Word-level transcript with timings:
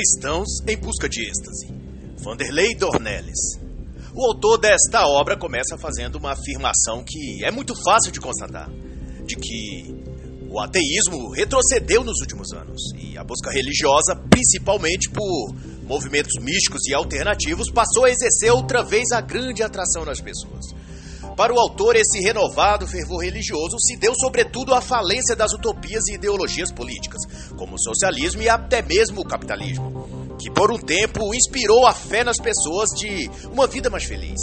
Cristãos 0.00 0.48
em 0.66 0.78
busca 0.78 1.06
de 1.10 1.20
êxtase. 1.28 1.66
Vanderlei 2.24 2.74
Dornelles. 2.74 3.60
O 4.14 4.24
autor 4.24 4.56
desta 4.56 5.06
obra 5.06 5.36
começa 5.36 5.76
fazendo 5.76 6.16
uma 6.16 6.32
afirmação 6.32 7.04
que 7.06 7.44
é 7.44 7.50
muito 7.50 7.74
fácil 7.84 8.10
de 8.10 8.18
constatar: 8.18 8.70
de 9.26 9.36
que 9.36 9.94
o 10.48 10.58
ateísmo 10.58 11.28
retrocedeu 11.32 12.02
nos 12.02 12.18
últimos 12.20 12.50
anos 12.54 12.80
e 12.98 13.18
a 13.18 13.22
busca 13.22 13.50
religiosa, 13.50 14.16
principalmente 14.30 15.10
por 15.10 15.54
movimentos 15.82 16.42
místicos 16.42 16.80
e 16.88 16.94
alternativos, 16.94 17.70
passou 17.70 18.06
a 18.06 18.10
exercer 18.10 18.50
outra 18.50 18.82
vez 18.82 19.12
a 19.12 19.20
grande 19.20 19.62
atração 19.62 20.06
nas 20.06 20.18
pessoas. 20.18 20.64
Para 21.40 21.54
o 21.54 21.58
autor, 21.58 21.96
esse 21.96 22.20
renovado 22.20 22.86
fervor 22.86 23.22
religioso 23.22 23.78
se 23.80 23.96
deu 23.96 24.12
sobretudo 24.14 24.74
à 24.74 24.80
falência 24.82 25.34
das 25.34 25.54
utopias 25.54 26.06
e 26.08 26.16
ideologias 26.16 26.70
políticas, 26.70 27.22
como 27.56 27.76
o 27.76 27.82
socialismo 27.82 28.42
e 28.42 28.48
até 28.50 28.82
mesmo 28.82 29.22
o 29.22 29.24
capitalismo, 29.24 30.36
que 30.38 30.50
por 30.50 30.70
um 30.70 30.76
tempo 30.76 31.34
inspirou 31.34 31.86
a 31.86 31.94
fé 31.94 32.22
nas 32.22 32.36
pessoas 32.36 32.90
de 32.90 33.30
uma 33.50 33.66
vida 33.66 33.88
mais 33.88 34.04
feliz. 34.04 34.38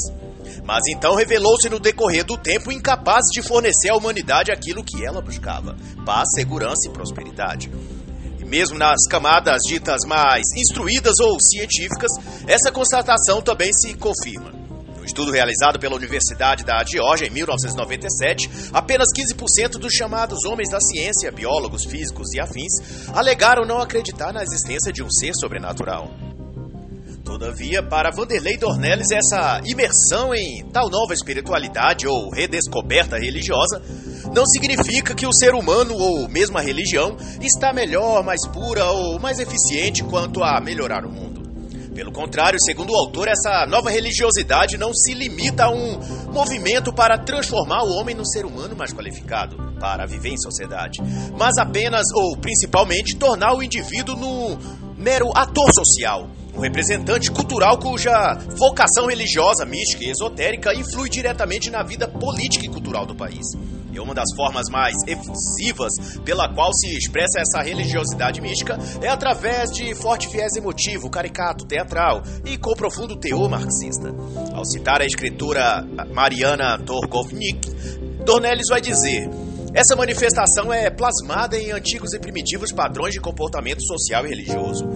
Mas 0.66 0.88
então 0.88 1.14
revelou-se 1.14 1.70
no 1.70 1.80
decorrer 1.80 2.26
do 2.26 2.36
tempo 2.36 2.72
incapaz 2.72 3.26
de 3.32 3.44
fornecer 3.44 3.90
à 3.90 3.96
humanidade 3.96 4.52
aquilo 4.52 4.84
que 4.84 5.06
ela 5.06 5.22
buscava: 5.22 5.78
paz, 6.04 6.28
segurança 6.34 6.90
e 6.90 6.92
prosperidade. 6.92 7.70
E 8.40 8.44
mesmo 8.44 8.76
nas 8.76 9.06
camadas 9.08 9.62
ditas 9.68 10.04
mais 10.04 10.48
instruídas 10.56 11.20
ou 11.20 11.40
científicas, 11.40 12.10
essa 12.48 12.72
constatação 12.72 13.40
também 13.40 13.72
se 13.72 13.94
confirma 13.94 14.57
estudo 15.08 15.32
realizado 15.32 15.80
pela 15.80 15.96
Universidade 15.96 16.64
da 16.64 16.84
Geórgia 16.84 17.26
em 17.26 17.32
1997, 17.32 18.50
apenas 18.74 19.08
15% 19.18 19.80
dos 19.80 19.94
chamados 19.94 20.46
homens 20.46 20.70
da 20.70 20.80
ciência, 20.80 21.32
biólogos, 21.32 21.86
físicos 21.86 22.34
e 22.34 22.40
afins, 22.40 23.10
alegaram 23.14 23.66
não 23.66 23.80
acreditar 23.80 24.32
na 24.32 24.44
existência 24.44 24.92
de 24.92 25.02
um 25.02 25.10
ser 25.10 25.34
sobrenatural. 25.34 26.12
Todavia, 27.24 27.84
para 27.84 28.10
Vanderlei 28.10 28.58
Dornelles, 28.58 29.12
essa 29.12 29.60
imersão 29.66 30.34
em 30.34 30.64
tal 30.72 30.90
nova 30.90 31.14
espiritualidade 31.14 32.08
ou 32.08 32.30
redescoberta 32.30 33.18
religiosa 33.18 33.82
não 34.34 34.46
significa 34.46 35.14
que 35.14 35.26
o 35.26 35.34
ser 35.34 35.54
humano 35.54 35.94
ou 35.94 36.30
mesmo 36.30 36.58
a 36.58 36.62
religião 36.62 37.18
está 37.42 37.74
melhor, 37.74 38.24
mais 38.24 38.48
pura 38.48 38.86
ou 38.86 39.20
mais 39.20 39.40
eficiente 39.40 40.04
quanto 40.04 40.42
a 40.42 40.62
melhorar 40.62 41.06
o 41.06 41.12
mundo. 41.12 41.37
Pelo 41.98 42.12
contrário, 42.12 42.60
segundo 42.62 42.94
o 42.94 42.96
autor, 42.96 43.28
essa 43.28 43.66
nova 43.66 43.90
religiosidade 43.90 44.78
não 44.78 44.94
se 44.94 45.16
limita 45.16 45.66
a 45.66 45.72
um 45.72 46.00
movimento 46.32 46.94
para 46.94 47.18
transformar 47.18 47.82
o 47.86 47.90
homem 47.90 48.14
num 48.14 48.24
ser 48.24 48.46
humano 48.46 48.76
mais 48.76 48.94
qualificado 48.94 49.58
para 49.80 50.06
viver 50.06 50.30
em 50.30 50.38
sociedade, 50.38 51.02
mas 51.36 51.58
apenas 51.58 52.06
ou 52.14 52.38
principalmente 52.38 53.16
tornar 53.16 53.56
o 53.56 53.64
indivíduo 53.64 54.16
num 54.16 54.60
mero 54.96 55.32
ator 55.36 55.74
social, 55.74 56.30
um 56.56 56.60
representante 56.60 57.32
cultural 57.32 57.80
cuja 57.80 58.38
vocação 58.56 59.08
religiosa, 59.08 59.66
mística 59.66 60.04
e 60.04 60.12
esotérica 60.12 60.76
influi 60.76 61.10
diretamente 61.10 61.72
na 61.72 61.82
vida 61.82 62.08
política 62.08 62.64
e 62.64 62.70
cultural 62.70 63.08
do 63.08 63.16
país. 63.16 63.48
E 63.98 64.00
uma 64.00 64.14
das 64.14 64.32
formas 64.36 64.70
mais 64.70 64.96
efusivas 65.08 66.20
pela 66.24 66.54
qual 66.54 66.72
se 66.72 66.96
expressa 66.96 67.40
essa 67.40 67.64
religiosidade 67.64 68.40
mística 68.40 68.78
é 69.02 69.08
através 69.08 69.72
de 69.72 69.96
forte 69.96 70.28
viés 70.28 70.56
emotivo, 70.56 71.10
caricato, 71.10 71.66
teatral 71.66 72.22
e 72.46 72.60
com 72.60 72.76
profundo 72.76 73.16
teor 73.16 73.50
marxista. 73.50 74.14
Ao 74.54 74.64
citar 74.64 75.02
a 75.02 75.06
escritora 75.06 75.84
Mariana 76.14 76.78
Torgovnik, 76.78 77.68
Dornelles 78.24 78.68
vai 78.70 78.82
dizer: 78.82 79.28
essa 79.74 79.96
manifestação 79.96 80.72
é 80.72 80.92
plasmada 80.92 81.58
em 81.58 81.72
antigos 81.72 82.14
e 82.14 82.20
primitivos 82.20 82.72
padrões 82.72 83.16
de 83.16 83.20
comportamento 83.20 83.82
social 83.82 84.28
e 84.28 84.30
religioso, 84.30 84.88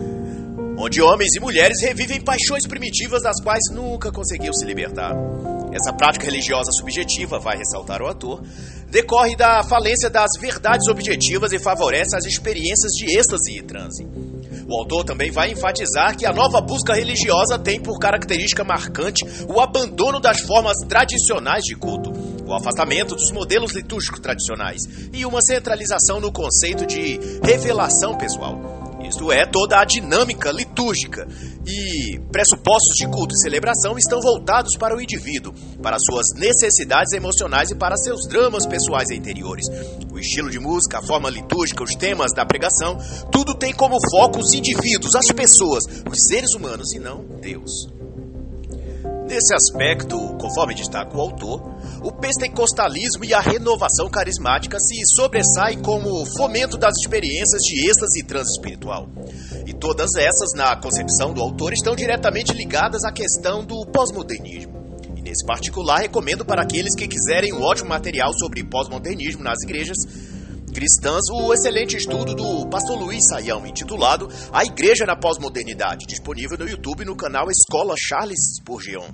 onde 0.78 1.02
homens 1.02 1.34
e 1.34 1.40
mulheres 1.40 1.82
revivem 1.82 2.22
paixões 2.22 2.68
primitivas 2.68 3.24
das 3.24 3.42
quais 3.42 3.64
nunca 3.74 4.12
conseguiu 4.12 4.54
se 4.54 4.64
libertar. 4.64 5.16
Essa 5.74 5.94
prática 5.94 6.26
religiosa 6.26 6.70
subjetiva, 6.74 7.40
vai 7.40 7.58
ressaltar 7.58 8.02
o 8.02 8.08
ator, 8.08 8.44
decorre 8.92 9.38
da 9.38 9.64
falência 9.64 10.10
das 10.10 10.30
verdades 10.40 10.88
objetivas 10.90 11.54
e 11.54 11.60
favorece 11.60 12.16
as 12.16 12.26
experiências 12.26 12.92
de 12.92 13.18
êxtase 13.18 13.58
e 13.58 13.62
transe. 13.62 14.06
O 14.68 14.78
autor 14.78 15.06
também 15.06 15.32
vai 15.32 15.52
enfatizar 15.52 16.16
que 16.16 16.26
a 16.26 16.34
nova 16.34 16.62
busca 16.62 16.94
religiosa 16.94 17.58
tem 17.58 17.80
por 17.80 17.98
característica 18.00 18.64
marcante 18.64 19.26
o 19.48 19.60
abandono 19.60 20.20
das 20.20 20.42
formas 20.42 20.78
tradicionais 20.88 21.64
de 21.64 21.76
culto, 21.76 22.12
o 22.46 22.54
afastamento 22.54 23.16
dos 23.16 23.32
modelos 23.32 23.72
litúrgicos 23.72 24.20
tradicionais 24.20 24.82
e 25.14 25.26
uma 25.26 25.42
centralização 25.42 26.20
no 26.20 26.32
conceito 26.32 26.86
de 26.86 27.20
revelação 27.44 28.18
pessoal 28.18 28.82
isto 29.12 29.32
é, 29.32 29.46
toda 29.46 29.80
a 29.80 29.86
dinâmica 29.86 30.52
litúrgica 30.52 31.28
e 31.66 32.20
pressupostos 32.32 32.96
de 32.96 33.08
culto 33.08 33.34
e 33.36 33.40
celebração 33.40 33.98
estão 33.98 34.20
voltados 34.20 34.76
para 34.78 34.96
o 34.96 35.02
indivíduo, 35.02 35.54
para 35.82 35.98
suas 36.00 36.28
necessidades 36.36 37.14
emocionais 37.14 37.72
e 37.72 37.76
para 37.76 37.98
seus 37.98 38.28
dramas 38.28 38.66
pessoais 38.66 39.10
e 39.10 39.16
interiores. 39.16 39.68
O 40.12 40.20
estilo 40.20 40.50
de 40.50 40.60
música, 40.60 41.00
a 41.00 41.02
forma 41.02 41.30
litúrgica, 41.30 41.84
os 41.84 41.96
temas 41.96 42.34
da 42.34 42.46
pregação, 42.46 42.98
tudo 43.32 43.56
tem 43.56 43.74
como 43.74 43.98
foco 44.12 44.40
os 44.40 44.54
indivíduos, 44.54 45.16
as 45.16 45.28
pessoas, 45.28 45.84
os 46.10 46.28
seres 46.28 46.54
humanos 46.54 46.94
e 46.94 47.00
não 47.00 47.24
Deus. 47.42 48.01
Nesse 49.32 49.54
aspecto, 49.54 50.18
conforme 50.38 50.76
destaca 50.76 51.16
o 51.16 51.22
autor, 51.22 51.64
o 52.04 52.12
pentecostalismo 52.12 53.24
e 53.24 53.34
a 53.34 53.40
renovação 53.40 54.10
carismática 54.10 54.78
se 54.78 55.06
sobressaem 55.16 55.82
como 55.82 56.26
fomento 56.36 56.78
das 56.78 56.98
experiências 56.98 57.62
de 57.62 57.90
êxtase 57.90 58.20
e 58.20 58.24
transespiritual. 58.24 59.08
E 59.66 59.72
todas 59.72 60.16
essas, 60.16 60.54
na 60.54 60.76
concepção 60.76 61.32
do 61.32 61.42
autor, 61.42 61.72
estão 61.72 61.96
diretamente 61.96 62.52
ligadas 62.52 63.06
à 63.06 63.12
questão 63.14 63.64
do 63.64 63.86
pós-modernismo. 63.86 64.74
E 65.16 65.22
nesse 65.22 65.46
particular, 65.46 66.02
recomendo 66.02 66.44
para 66.44 66.64
aqueles 66.64 66.94
que 66.94 67.08
quiserem 67.08 67.54
um 67.54 67.62
ótimo 67.62 67.88
material 67.88 68.34
sobre 68.34 68.66
pós-modernismo 68.66 69.42
nas 69.42 69.64
igrejas 69.64 70.00
cristãs 70.72 71.22
o 71.30 71.54
excelente 71.54 71.98
estudo 71.98 72.34
do 72.34 72.68
pastor 72.68 72.98
Luiz 72.98 73.28
Saião, 73.28 73.66
intitulado 73.68 74.30
A 74.52 74.64
Igreja 74.64 75.06
na 75.06 75.16
Pós-Modernidade, 75.16 76.06
disponível 76.08 76.58
no 76.58 76.68
YouTube 76.68 77.06
no 77.06 77.16
canal 77.16 77.50
Escola 77.52 77.94
Charles 77.98 78.40
Spurgeon. 78.58 79.10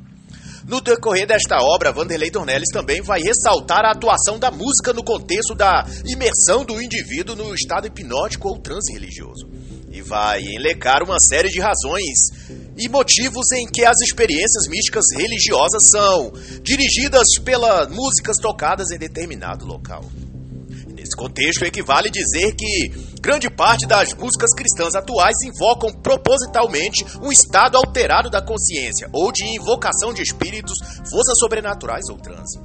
No 0.67 0.81
decorrer 0.81 1.25
desta 1.25 1.57
obra, 1.61 1.91
Vanderlei 1.91 2.29
Dornelles 2.29 2.69
também 2.71 3.01
vai 3.01 3.21
ressaltar 3.21 3.85
a 3.85 3.91
atuação 3.91 4.37
da 4.37 4.51
música 4.51 4.93
no 4.93 5.03
contexto 5.03 5.55
da 5.55 5.85
imersão 6.05 6.63
do 6.65 6.81
indivíduo 6.81 7.35
no 7.35 7.55
estado 7.55 7.87
hipnótico 7.87 8.49
ou 8.49 8.59
transe 8.59 8.91
religioso. 8.91 9.49
E 9.89 10.01
vai 10.01 10.41
enlecar 10.41 11.01
uma 11.03 11.17
série 11.19 11.49
de 11.49 11.59
razões 11.59 12.17
e 12.77 12.89
motivos 12.89 13.51
em 13.53 13.65
que 13.65 13.85
as 13.85 13.99
experiências 14.01 14.67
místicas 14.67 15.05
religiosas 15.15 15.89
são 15.89 16.31
dirigidas 16.61 17.39
pelas 17.43 17.89
músicas 17.89 18.35
tocadas 18.37 18.91
em 18.91 18.97
determinado 18.97 19.65
local. 19.65 20.03
Contexto, 21.17 21.65
equivale 21.65 22.11
dizer 22.11 22.53
que 22.55 22.91
grande 23.19 23.49
parte 23.49 23.87
das 23.87 24.13
músicas 24.13 24.53
cristãs 24.53 24.93
atuais 24.93 25.41
invocam 25.41 25.91
propositalmente 25.91 27.03
um 27.21 27.31
estado 27.31 27.75
alterado 27.75 28.29
da 28.29 28.39
consciência 28.39 29.09
ou 29.11 29.31
de 29.31 29.43
invocação 29.43 30.13
de 30.13 30.21
espíritos, 30.21 30.77
forças 31.09 31.39
sobrenaturais 31.39 32.07
ou 32.09 32.17
transe. 32.17 32.59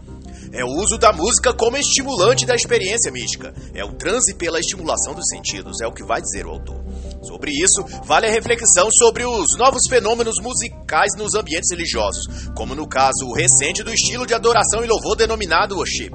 É 0.53 0.63
o 0.63 0.69
uso 0.69 0.99
da 0.99 1.15
música 1.15 1.55
como 1.55 1.79
estimulante 1.79 2.45
da 2.45 2.55
experiência 2.55 3.11
mística. 3.11 3.55
É 3.75 3.83
o 3.83 3.95
transe 3.95 4.35
pela 4.35 4.61
estimulação 4.61 5.15
dos 5.15 5.29
sentidos, 5.29 5.81
é 5.81 5.87
o 5.87 5.93
que 5.93 6.05
vai 6.05 6.21
dizer 6.21 6.45
o 6.45 6.51
autor. 6.51 6.85
Sobre 7.23 7.53
isso, 7.53 7.83
vale 8.05 8.27
a 8.27 8.31
reflexão 8.31 8.91
sobre 8.91 9.25
os 9.25 9.57
novos 9.57 9.89
fenômenos 9.89 10.39
musicais 10.43 11.13
nos 11.17 11.35
ambientes 11.35 11.71
religiosos, 11.71 12.51
como 12.55 12.75
no 12.75 12.87
caso 12.87 13.33
recente 13.33 13.83
do 13.83 13.95
estilo 13.95 14.27
de 14.27 14.35
adoração 14.35 14.85
e 14.85 14.87
louvor 14.87 15.17
denominado 15.17 15.77
worship. 15.77 16.13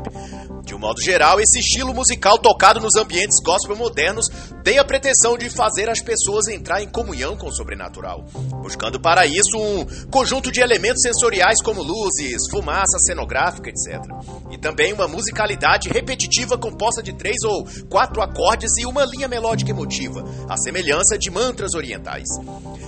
De 0.68 0.76
um 0.76 0.80
modo 0.80 1.02
geral, 1.02 1.40
esse 1.40 1.60
estilo 1.60 1.94
musical 1.94 2.38
tocado 2.38 2.82
nos 2.82 2.98
ambientes 2.98 3.40
gospel 3.42 3.78
modernos 3.78 4.28
tem 4.66 4.78
a 4.78 4.84
pretensão 4.84 5.38
de 5.38 5.50
fazer 5.50 5.90
as 5.90 6.02
pessoas 6.02 6.50
entrar 6.50 6.84
em 6.84 6.90
comunhão 6.90 7.38
com 7.38 7.48
o 7.48 7.56
sobrenatural, 7.56 8.26
buscando 8.62 9.00
para 9.00 9.26
isso 9.26 9.58
um 9.58 9.86
conjunto 10.12 10.52
de 10.52 10.60
elementos 10.60 11.02
sensoriais 11.02 11.62
como 11.62 11.82
luzes, 11.82 12.50
fumaça 12.52 13.00
cenográfica, 13.00 13.70
etc. 13.70 14.04
E 14.52 14.58
também 14.58 14.92
uma 14.92 15.08
musicalidade 15.08 15.88
repetitiva 15.88 16.58
composta 16.58 17.02
de 17.02 17.14
três 17.14 17.42
ou 17.46 17.66
quatro 17.90 18.22
acordes 18.22 18.76
e 18.78 18.86
uma 18.86 19.06
linha 19.06 19.30
melódica 19.30 19.72
emotiva, 19.72 20.26
a 20.50 20.58
semelhança 20.58 21.18
de 21.18 21.32
mantras 21.32 21.76
orientais. 21.76 22.28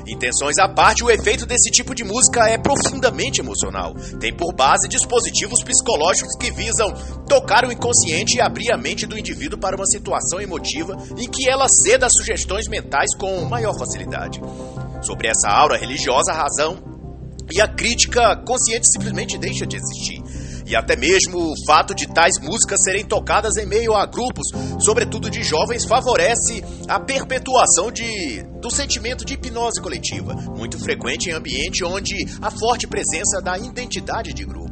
Intenções 0.06 0.58
à 0.58 0.68
parte, 0.68 1.02
o 1.02 1.10
efeito 1.10 1.46
desse 1.46 1.72
tipo 1.72 1.96
de 1.96 2.04
música 2.04 2.46
é 2.50 2.58
profundamente 2.58 3.40
emocional. 3.40 3.94
Tem 4.20 4.36
por 4.36 4.54
base 4.54 4.90
dispositivos 4.90 5.64
psicológicos 5.64 6.36
que 6.38 6.52
visam 6.52 6.92
tocar 7.26 7.64
o 7.64 7.69
inconsciente 7.72 8.38
e 8.38 8.42
abrir 8.42 8.72
a 8.72 8.78
mente 8.78 9.06
do 9.06 9.18
indivíduo 9.18 9.60
para 9.60 9.76
uma 9.76 9.86
situação 9.86 10.42
emotiva 10.42 10.98
em 11.18 11.30
que 11.30 11.50
ela 11.50 11.68
ceda 11.68 12.08
sugestões 12.10 12.68
mentais 12.68 13.16
com 13.16 13.46
maior 13.46 13.78
facilidade. 13.78 14.42
Sobre 15.02 15.28
essa 15.28 15.50
aura 15.50 15.78
religiosa, 15.78 16.32
a 16.32 16.36
razão 16.36 16.78
e 17.52 17.62
a 17.62 17.68
crítica 17.68 18.36
consciente 18.46 18.88
simplesmente 18.92 19.38
deixa 19.38 19.66
de 19.66 19.78
existir. 19.78 20.22
E 20.70 20.76
até 20.76 20.96
mesmo 20.96 21.52
o 21.52 21.66
fato 21.66 21.96
de 21.96 22.08
tais 22.08 22.40
músicas 22.40 22.80
serem 22.84 23.04
tocadas 23.04 23.58
em 23.58 23.66
meio 23.66 23.96
a 23.96 24.06
grupos, 24.06 24.48
sobretudo 24.80 25.28
de 25.28 25.42
jovens, 25.42 25.84
favorece 25.84 26.64
a 26.88 27.00
perpetuação 27.00 27.92
de, 27.92 28.44
do 28.62 28.70
sentimento 28.70 29.26
de 29.26 29.34
hipnose 29.34 29.82
coletiva, 29.82 30.36
muito 30.36 30.78
frequente 30.78 31.30
em 31.30 31.34
ambiente 31.34 31.84
onde 31.84 32.16
há 32.40 32.52
forte 32.52 32.86
presença 32.86 33.42
da 33.42 33.58
identidade 33.58 34.32
de 34.32 34.46
grupo. 34.46 34.69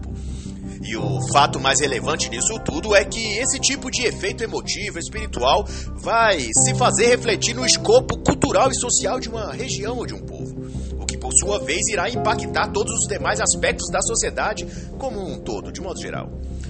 E 0.82 0.96
o 0.96 1.22
fato 1.32 1.60
mais 1.60 1.80
relevante 1.80 2.30
nisso 2.30 2.60
tudo 2.60 2.96
é 2.96 3.04
que 3.04 3.38
esse 3.38 3.60
tipo 3.60 3.90
de 3.90 4.04
efeito 4.04 4.44
emotivo, 4.44 5.00
espiritual, 5.00 5.66
vai 5.96 6.40
se 6.54 6.76
fazer 6.76 7.08
refletir 7.08 7.56
no 7.56 7.66
escopo 7.66 8.18
cultural 8.20 8.70
e 8.70 8.76
social 8.76 9.20
de 9.20 9.30
uma 9.30 9.54
região 9.54 9.98
ou 9.98 10.06
de 10.06 10.14
um 10.14 10.20
povo, 10.20 10.56
o 11.00 11.06
que 11.06 11.18
por 11.18 11.32
sua 11.34 11.60
vez 11.60 11.88
irá 11.88 12.10
impactar 12.10 12.72
todos 12.72 12.94
os 12.94 13.08
demais 13.08 13.40
aspectos 13.40 13.90
da 13.92 14.02
sociedade 14.02 14.68
como 14.98 15.20
um 15.20 15.40
todo, 15.40 15.72
de 15.72 15.82
modo 15.82 16.00
geral. 16.00 16.30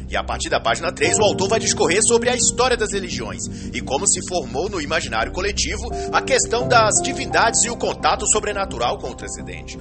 E 0.09 0.15
a 0.15 0.23
partir 0.23 0.49
da 0.49 0.59
página 0.59 0.91
3, 0.91 1.19
o 1.19 1.23
autor 1.23 1.49
vai 1.49 1.59
discorrer 1.59 2.01
sobre 2.01 2.29
a 2.29 2.35
história 2.35 2.77
das 2.77 2.93
religiões 2.93 3.43
e 3.73 3.81
como 3.81 4.07
se 4.07 4.25
formou 4.27 4.69
no 4.69 4.79
imaginário 4.79 5.33
coletivo 5.33 5.91
a 6.13 6.21
questão 6.21 6.65
das 6.65 7.01
divindades 7.03 7.63
e 7.65 7.69
o 7.69 7.75
contato 7.75 8.25
sobrenatural 8.25 8.97
com 8.99 9.09
o 9.09 9.15
transcendente. 9.15 9.77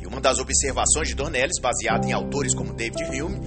E 0.00 0.06
uma 0.06 0.20
das 0.20 0.40
observações 0.40 1.08
de 1.08 1.14
Dornelles, 1.14 1.60
baseada 1.60 2.06
em 2.06 2.12
autores 2.12 2.54
como 2.54 2.74
David 2.74 3.04
Hume, 3.04 3.40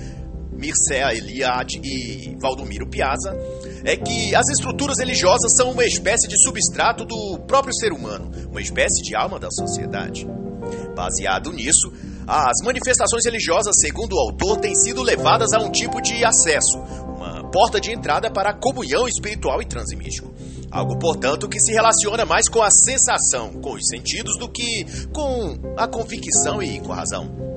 Mircea 0.62 1.12
Eliade 1.16 1.82
e 1.84 2.38
Valdomiro 2.40 2.88
Piazza, 2.88 3.36
é 3.84 3.98
que 3.98 4.36
as 4.36 4.48
estruturas 4.50 5.00
religiosas 5.00 5.52
são 5.58 5.72
uma 5.72 5.84
espécie 5.84 6.28
de 6.28 6.38
substrato 6.42 7.04
do 7.04 7.40
próprio 7.48 7.74
ser 7.74 7.92
humano, 7.92 8.32
uma 8.48 8.62
espécie 8.62 9.02
de 9.02 9.16
alma 9.16 9.40
da 9.40 9.50
sociedade. 9.50 10.28
Baseado 10.96 11.52
nisso, 11.52 11.92
as 12.28 12.64
manifestações 12.64 13.26
religiosas, 13.26 13.74
segundo 13.80 14.14
o 14.14 14.20
autor, 14.20 14.58
têm 14.58 14.76
sido 14.76 15.02
levadas 15.02 15.52
a 15.52 15.60
um 15.60 15.72
tipo 15.72 16.00
de 16.00 16.24
acesso, 16.24 16.78
uma 16.78 17.50
porta 17.50 17.82
de 17.82 17.92
entrada 17.92 18.30
para 18.30 18.52
a 18.52 18.54
comunhão 18.54 19.08
espiritual 19.08 19.64
e 19.64 19.66
transimístico. 19.66 20.32
Algo, 20.70 20.98
portanto, 21.00 21.50
que 21.50 21.60
se 21.60 21.74
relaciona 21.74 22.24
mais 22.24 22.48
com 22.48 22.62
a 22.62 22.70
sensação, 22.70 23.54
com 23.54 23.74
os 23.74 23.88
sentidos, 23.88 24.38
do 24.38 24.48
que 24.48 24.86
com 25.12 25.58
a 25.76 25.88
convicção 25.88 26.62
e 26.62 26.80
com 26.80 26.94
a 26.94 26.98
razão. 26.98 27.51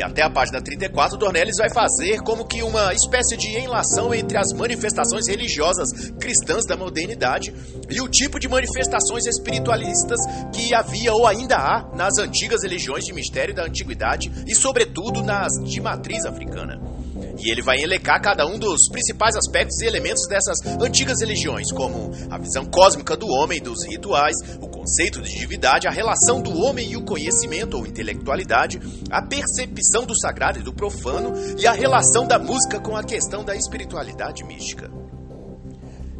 E 0.00 0.02
até 0.02 0.22
a 0.22 0.30
página 0.30 0.62
34, 0.62 1.18
Dornelles 1.18 1.58
vai 1.58 1.68
fazer 1.68 2.22
como 2.22 2.46
que 2.46 2.62
uma 2.62 2.94
espécie 2.94 3.36
de 3.36 3.48
enlação 3.58 4.14
entre 4.14 4.38
as 4.38 4.50
manifestações 4.50 5.28
religiosas 5.28 6.10
cristãs 6.18 6.64
da 6.64 6.74
modernidade 6.74 7.52
e 7.90 8.00
o 8.00 8.08
tipo 8.08 8.40
de 8.40 8.48
manifestações 8.48 9.26
espiritualistas 9.26 10.18
que 10.54 10.72
havia 10.72 11.12
ou 11.12 11.26
ainda 11.26 11.56
há 11.56 11.94
nas 11.94 12.16
antigas 12.16 12.62
religiões 12.62 13.04
de 13.04 13.12
mistério 13.12 13.54
da 13.54 13.66
antiguidade 13.66 14.32
e, 14.46 14.54
sobretudo, 14.54 15.22
nas 15.22 15.52
de 15.62 15.82
matriz 15.82 16.24
africana. 16.24 16.80
E 17.42 17.50
ele 17.50 17.62
vai 17.62 17.78
elecar 17.78 18.20
cada 18.20 18.46
um 18.46 18.58
dos 18.58 18.88
principais 18.90 19.34
aspectos 19.34 19.80
e 19.80 19.86
elementos 19.86 20.26
dessas 20.28 20.58
antigas 20.80 21.20
religiões, 21.20 21.72
como 21.72 22.10
a 22.30 22.38
visão 22.38 22.66
cósmica 22.66 23.16
do 23.16 23.26
homem, 23.26 23.60
dos 23.60 23.84
rituais, 23.86 24.36
o 24.60 24.68
conceito 24.68 25.22
de 25.22 25.34
divindade, 25.34 25.88
a 25.88 25.90
relação 25.90 26.42
do 26.42 26.54
homem 26.58 26.92
e 26.92 26.96
o 26.96 27.04
conhecimento 27.04 27.76
ou 27.76 27.86
intelectualidade, 27.86 28.78
a 29.10 29.22
percepção 29.22 30.04
do 30.04 30.18
sagrado 30.18 30.58
e 30.58 30.62
do 30.62 30.72
profano 30.72 31.32
e 31.58 31.66
a 31.66 31.72
relação 31.72 32.26
da 32.26 32.38
música 32.38 32.78
com 32.78 32.96
a 32.96 33.02
questão 33.02 33.42
da 33.42 33.56
espiritualidade 33.56 34.44
mística. 34.44 34.90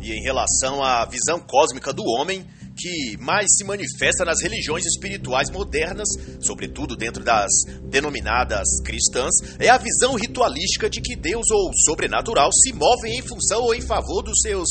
E 0.00 0.12
em 0.12 0.22
relação 0.22 0.82
à 0.82 1.04
visão 1.04 1.38
cósmica 1.40 1.92
do 1.92 2.02
homem, 2.02 2.46
que 2.80 3.16
mais 3.18 3.46
se 3.56 3.64
manifesta 3.64 4.24
nas 4.24 4.40
religiões 4.40 4.86
espirituais 4.86 5.50
modernas, 5.50 6.08
sobretudo 6.40 6.96
dentro 6.96 7.22
das 7.22 7.50
denominadas 7.84 8.66
cristãs, 8.82 9.34
é 9.58 9.68
a 9.68 9.76
visão 9.76 10.14
ritualística 10.14 10.88
de 10.88 11.00
que 11.02 11.14
Deus 11.14 11.50
ou 11.50 11.70
sobrenatural 11.84 12.50
se 12.52 12.72
movem 12.72 13.18
em 13.18 13.22
função 13.22 13.62
ou 13.62 13.74
em 13.74 13.82
favor 13.82 14.22
dos 14.22 14.40
seus 14.40 14.70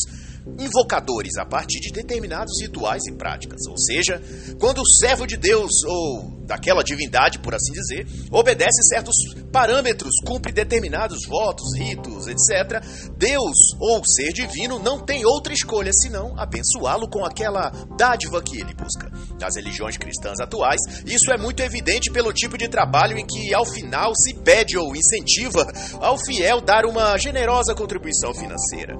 invocadores 0.57 1.37
a 1.37 1.45
partir 1.45 1.79
de 1.79 1.91
determinados 1.91 2.61
rituais 2.61 3.05
e 3.07 3.13
práticas. 3.13 3.61
Ou 3.67 3.77
seja, 3.77 4.21
quando 4.59 4.81
o 4.81 4.87
servo 4.87 5.25
de 5.25 5.37
Deus 5.37 5.71
ou 5.85 6.39
daquela 6.49 6.83
divindade, 6.83 7.37
por 7.39 7.53
assim 7.53 7.71
dizer, 7.71 8.07
obedece 8.31 8.83
certos 8.89 9.15
parâmetros, 9.51 10.15
cumpre 10.25 10.51
determinados 10.51 11.19
votos, 11.27 11.77
ritos, 11.77 12.27
etc., 12.27 12.83
Deus 13.15 13.55
ou 13.79 14.03
ser 14.03 14.33
divino 14.33 14.79
não 14.79 14.99
tem 14.99 15.25
outra 15.25 15.53
escolha 15.53 15.91
senão 15.93 16.33
abençoá-lo 16.39 17.07
com 17.07 17.23
aquela 17.23 17.69
dádiva 17.95 18.41
que 18.41 18.59
ele 18.59 18.73
busca. 18.73 19.11
Nas 19.39 19.55
religiões 19.55 19.97
cristãs 19.97 20.39
atuais, 20.39 20.81
isso 21.05 21.31
é 21.31 21.37
muito 21.37 21.61
evidente 21.61 22.11
pelo 22.11 22.33
tipo 22.33 22.57
de 22.57 22.67
trabalho 22.67 23.17
em 23.17 23.25
que, 23.25 23.53
ao 23.53 23.65
final, 23.65 24.15
se 24.15 24.33
pede 24.33 24.77
ou 24.77 24.95
incentiva 24.95 25.71
ao 26.01 26.17
fiel 26.17 26.61
dar 26.61 26.85
uma 26.85 27.15
generosa 27.17 27.75
contribuição 27.75 28.33
financeira. 28.33 28.97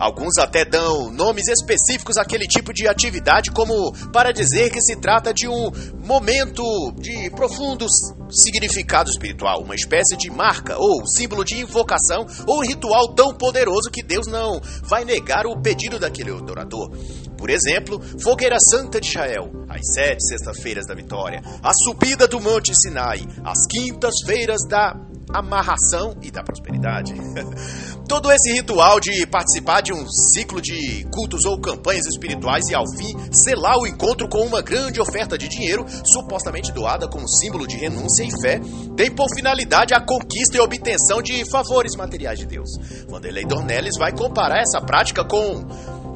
Alguns 0.00 0.38
até 0.38 0.64
dão 0.64 1.10
nomes 1.10 1.46
específicos 1.46 2.16
àquele 2.16 2.46
tipo 2.46 2.72
de 2.72 2.88
atividade, 2.88 3.50
como 3.50 3.92
para 4.10 4.32
dizer 4.32 4.70
que 4.70 4.80
se 4.80 4.96
trata 4.96 5.34
de 5.34 5.46
um 5.46 5.70
momento 6.02 6.62
de 6.98 7.28
profundo 7.30 7.84
significado 8.30 9.10
espiritual, 9.10 9.62
uma 9.62 9.74
espécie 9.74 10.16
de 10.16 10.30
marca 10.30 10.78
ou 10.78 11.06
símbolo 11.06 11.44
de 11.44 11.60
invocação 11.60 12.26
ou 12.46 12.62
ritual 12.62 13.14
tão 13.14 13.34
poderoso 13.34 13.90
que 13.90 14.02
Deus 14.02 14.26
não 14.26 14.58
vai 14.84 15.04
negar 15.04 15.44
o 15.46 15.60
pedido 15.60 15.98
daquele 15.98 16.30
adorador. 16.30 16.90
Por 17.36 17.50
exemplo, 17.50 18.00
Fogueira 18.22 18.56
Santa 18.58 19.00
de 19.00 19.08
Israel, 19.08 19.50
as 19.68 19.80
sete 19.92 20.26
sextas-feiras 20.26 20.86
da 20.86 20.94
vitória, 20.94 21.42
a 21.62 21.72
subida 21.74 22.26
do 22.26 22.40
Monte 22.40 22.72
Sinai, 22.74 23.20
as 23.44 23.66
quintas-feiras 23.66 24.66
da 24.66 24.94
amarração 25.34 26.16
e 26.22 26.30
da 26.30 26.42
prosperidade. 26.42 27.14
Todo 28.08 28.32
esse 28.32 28.52
ritual 28.52 28.98
de 28.98 29.24
participar 29.26 29.80
de 29.80 29.92
um 29.92 30.04
ciclo 30.08 30.60
de 30.60 31.06
cultos 31.12 31.44
ou 31.44 31.60
campanhas 31.60 32.06
espirituais 32.06 32.68
e, 32.68 32.74
ao 32.74 32.84
fim, 32.96 33.14
selar 33.32 33.78
o 33.78 33.86
encontro 33.86 34.28
com 34.28 34.44
uma 34.44 34.60
grande 34.60 35.00
oferta 35.00 35.38
de 35.38 35.46
dinheiro, 35.46 35.86
supostamente 36.04 36.72
doada 36.72 37.08
como 37.08 37.28
símbolo 37.28 37.66
de 37.66 37.76
renúncia 37.76 38.24
e 38.24 38.30
fé, 38.42 38.60
tem 38.96 39.10
por 39.10 39.28
finalidade 39.34 39.94
a 39.94 40.00
conquista 40.00 40.56
e 40.56 40.60
obtenção 40.60 41.22
de 41.22 41.48
favores 41.50 41.94
materiais 41.96 42.38
de 42.38 42.46
Deus. 42.46 42.70
Vanderlei 43.08 43.44
Dornelles 43.44 43.96
vai 43.96 44.12
comparar 44.12 44.60
essa 44.60 44.80
prática 44.80 45.24
com 45.24 45.64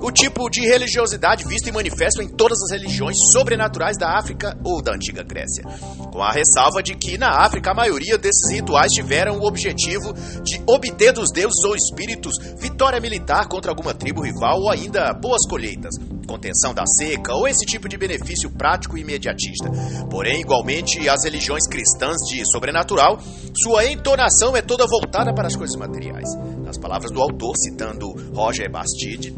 o 0.04 0.12
tipo 0.12 0.50
de 0.50 0.60
religiosidade 0.60 1.48
visto 1.48 1.66
e 1.66 1.72
manifesto 1.72 2.20
em 2.20 2.28
todas 2.28 2.62
as 2.62 2.72
religiões 2.72 3.16
sobrenaturais 3.32 3.96
da 3.96 4.18
África 4.18 4.54
ou 4.62 4.82
da 4.82 4.92
antiga 4.92 5.22
Grécia, 5.22 5.64
com 6.12 6.22
a 6.22 6.30
ressalva 6.30 6.82
de 6.82 6.94
que 6.94 7.16
na 7.16 7.42
África 7.42 7.70
a 7.70 7.74
maioria 7.74 8.18
desses 8.18 8.52
rituais 8.52 8.92
tiveram 8.92 9.38
o 9.38 9.46
objetivo 9.46 10.12
de 10.42 10.62
obter 10.66 11.10
dos 11.10 11.32
deuses 11.32 11.64
ou 11.64 11.74
espíritos 11.74 12.36
vitória 12.58 13.00
militar 13.00 13.48
contra 13.48 13.70
alguma 13.70 13.94
tribo 13.94 14.20
rival 14.20 14.60
ou 14.60 14.70
ainda 14.70 15.14
boas 15.14 15.46
colheitas, 15.48 15.94
contenção 16.26 16.74
da 16.74 16.84
seca 16.84 17.34
ou 17.34 17.48
esse 17.48 17.64
tipo 17.64 17.88
de 17.88 17.96
benefício 17.96 18.50
prático 18.50 18.98
e 18.98 19.00
imediatista. 19.00 19.70
Porém, 20.10 20.42
igualmente, 20.42 21.08
as 21.08 21.24
religiões 21.24 21.66
cristãs 21.66 22.18
de 22.28 22.44
sobrenatural, 22.50 23.18
sua 23.54 23.86
entonação 23.86 24.54
é 24.54 24.60
toda 24.60 24.86
voltada 24.86 25.32
para 25.32 25.46
as 25.46 25.56
coisas 25.56 25.76
materiais. 25.76 26.28
Nas 26.62 26.76
palavras 26.76 27.10
do 27.10 27.22
autor, 27.22 27.56
citando 27.56 28.12
Roger 28.34 28.70
Bastide, 28.70 29.34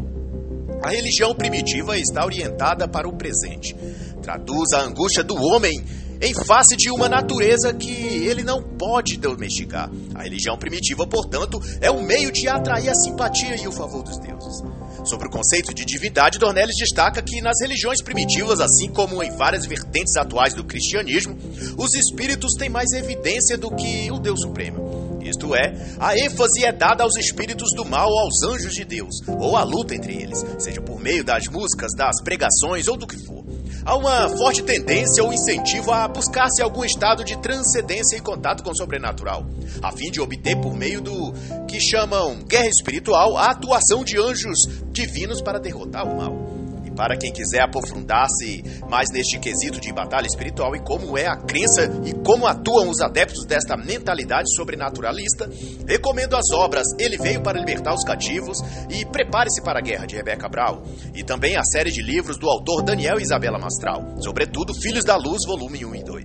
a 0.82 0.90
religião 0.90 1.34
primitiva 1.34 1.98
está 1.98 2.24
orientada 2.24 2.86
para 2.86 3.08
o 3.08 3.16
presente. 3.16 3.74
Traduz 4.22 4.72
a 4.72 4.80
angústia 4.80 5.22
do 5.22 5.34
homem 5.34 5.84
em 6.20 6.34
face 6.34 6.76
de 6.76 6.90
uma 6.90 7.08
natureza 7.08 7.74
que 7.74 7.90
ele 7.90 8.42
não 8.42 8.62
pode 8.62 9.16
domesticar. 9.16 9.90
A 10.14 10.22
religião 10.22 10.56
primitiva, 10.56 11.06
portanto, 11.06 11.60
é 11.80 11.90
um 11.90 12.02
meio 12.02 12.32
de 12.32 12.48
atrair 12.48 12.88
a 12.88 12.94
simpatia 12.94 13.56
e 13.56 13.68
o 13.68 13.72
favor 13.72 14.02
dos 14.02 14.18
deuses. 14.18 14.62
Sobre 15.04 15.28
o 15.28 15.30
conceito 15.30 15.74
de 15.74 15.84
divindade, 15.84 16.38
Dornelles 16.38 16.76
destaca 16.76 17.22
que 17.22 17.40
nas 17.40 17.60
religiões 17.60 18.02
primitivas, 18.02 18.60
assim 18.60 18.88
como 18.88 19.22
em 19.22 19.30
várias 19.36 19.66
vertentes 19.66 20.16
atuais 20.16 20.54
do 20.54 20.64
cristianismo, 20.64 21.36
os 21.76 21.94
espíritos 21.94 22.54
têm 22.54 22.68
mais 22.68 22.90
evidência 22.92 23.56
do 23.58 23.70
que 23.70 24.10
o 24.10 24.18
Deus 24.18 24.40
Supremo. 24.40 24.95
Isto 25.28 25.54
é, 25.54 25.74
a 25.98 26.16
ênfase 26.16 26.64
é 26.64 26.72
dada 26.72 27.02
aos 27.02 27.16
espíritos 27.16 27.72
do 27.74 27.84
mal 27.84 28.08
ou 28.08 28.20
aos 28.20 28.42
anjos 28.42 28.74
de 28.74 28.84
Deus, 28.84 29.16
ou 29.26 29.56
à 29.56 29.62
luta 29.62 29.94
entre 29.94 30.14
eles, 30.14 30.44
seja 30.58 30.80
por 30.80 31.00
meio 31.00 31.24
das 31.24 31.48
músicas, 31.48 31.92
das 31.96 32.22
pregações 32.22 32.86
ou 32.88 32.96
do 32.96 33.06
que 33.06 33.18
for. 33.24 33.44
Há 33.84 33.96
uma 33.96 34.28
forte 34.30 34.62
tendência 34.62 35.22
ou 35.22 35.32
incentivo 35.32 35.92
a 35.92 36.08
buscar-se 36.08 36.60
algum 36.60 36.84
estado 36.84 37.22
de 37.22 37.36
transcendência 37.38 38.16
e 38.16 38.20
contato 38.20 38.62
com 38.62 38.70
o 38.70 38.76
sobrenatural, 38.76 39.46
a 39.82 39.92
fim 39.92 40.10
de 40.10 40.20
obter, 40.20 40.56
por 40.56 40.74
meio 40.74 41.00
do 41.00 41.32
que 41.68 41.80
chamam 41.80 42.42
guerra 42.42 42.68
espiritual, 42.68 43.36
a 43.36 43.50
atuação 43.50 44.02
de 44.02 44.18
anjos 44.18 44.58
divinos 44.90 45.40
para 45.40 45.60
derrotar 45.60 46.04
o 46.04 46.16
mal. 46.16 46.55
Para 46.96 47.16
quem 47.16 47.30
quiser 47.30 47.60
aprofundar-se 47.60 48.64
mais 48.88 49.10
neste 49.12 49.38
quesito 49.38 49.80
de 49.80 49.92
batalha 49.92 50.26
espiritual 50.26 50.74
e 50.74 50.80
como 50.80 51.16
é 51.18 51.26
a 51.26 51.36
crença 51.36 51.84
e 52.04 52.12
como 52.24 52.46
atuam 52.46 52.88
os 52.88 53.00
adeptos 53.00 53.44
desta 53.44 53.76
mentalidade 53.76 54.54
sobrenaturalista, 54.54 55.48
recomendo 55.86 56.34
as 56.34 56.50
obras 56.52 56.86
Ele 56.98 57.18
Veio 57.18 57.42
para 57.42 57.58
Libertar 57.58 57.94
os 57.94 58.04
Cativos 58.04 58.58
e 58.90 59.04
Prepare-se 59.04 59.62
para 59.62 59.78
a 59.78 59.82
Guerra, 59.82 60.06
de 60.06 60.16
Rebecca 60.16 60.48
Brown, 60.48 60.82
e 61.14 61.22
também 61.22 61.56
a 61.56 61.64
série 61.64 61.90
de 61.90 62.02
livros 62.02 62.38
do 62.38 62.48
autor 62.48 62.82
Daniel 62.82 63.20
Isabela 63.20 63.58
Mastral, 63.58 64.02
sobretudo 64.20 64.74
Filhos 64.80 65.04
da 65.04 65.16
Luz, 65.16 65.44
volume 65.46 65.84
1 65.84 65.94
e 65.94 66.02
2. 66.02 66.24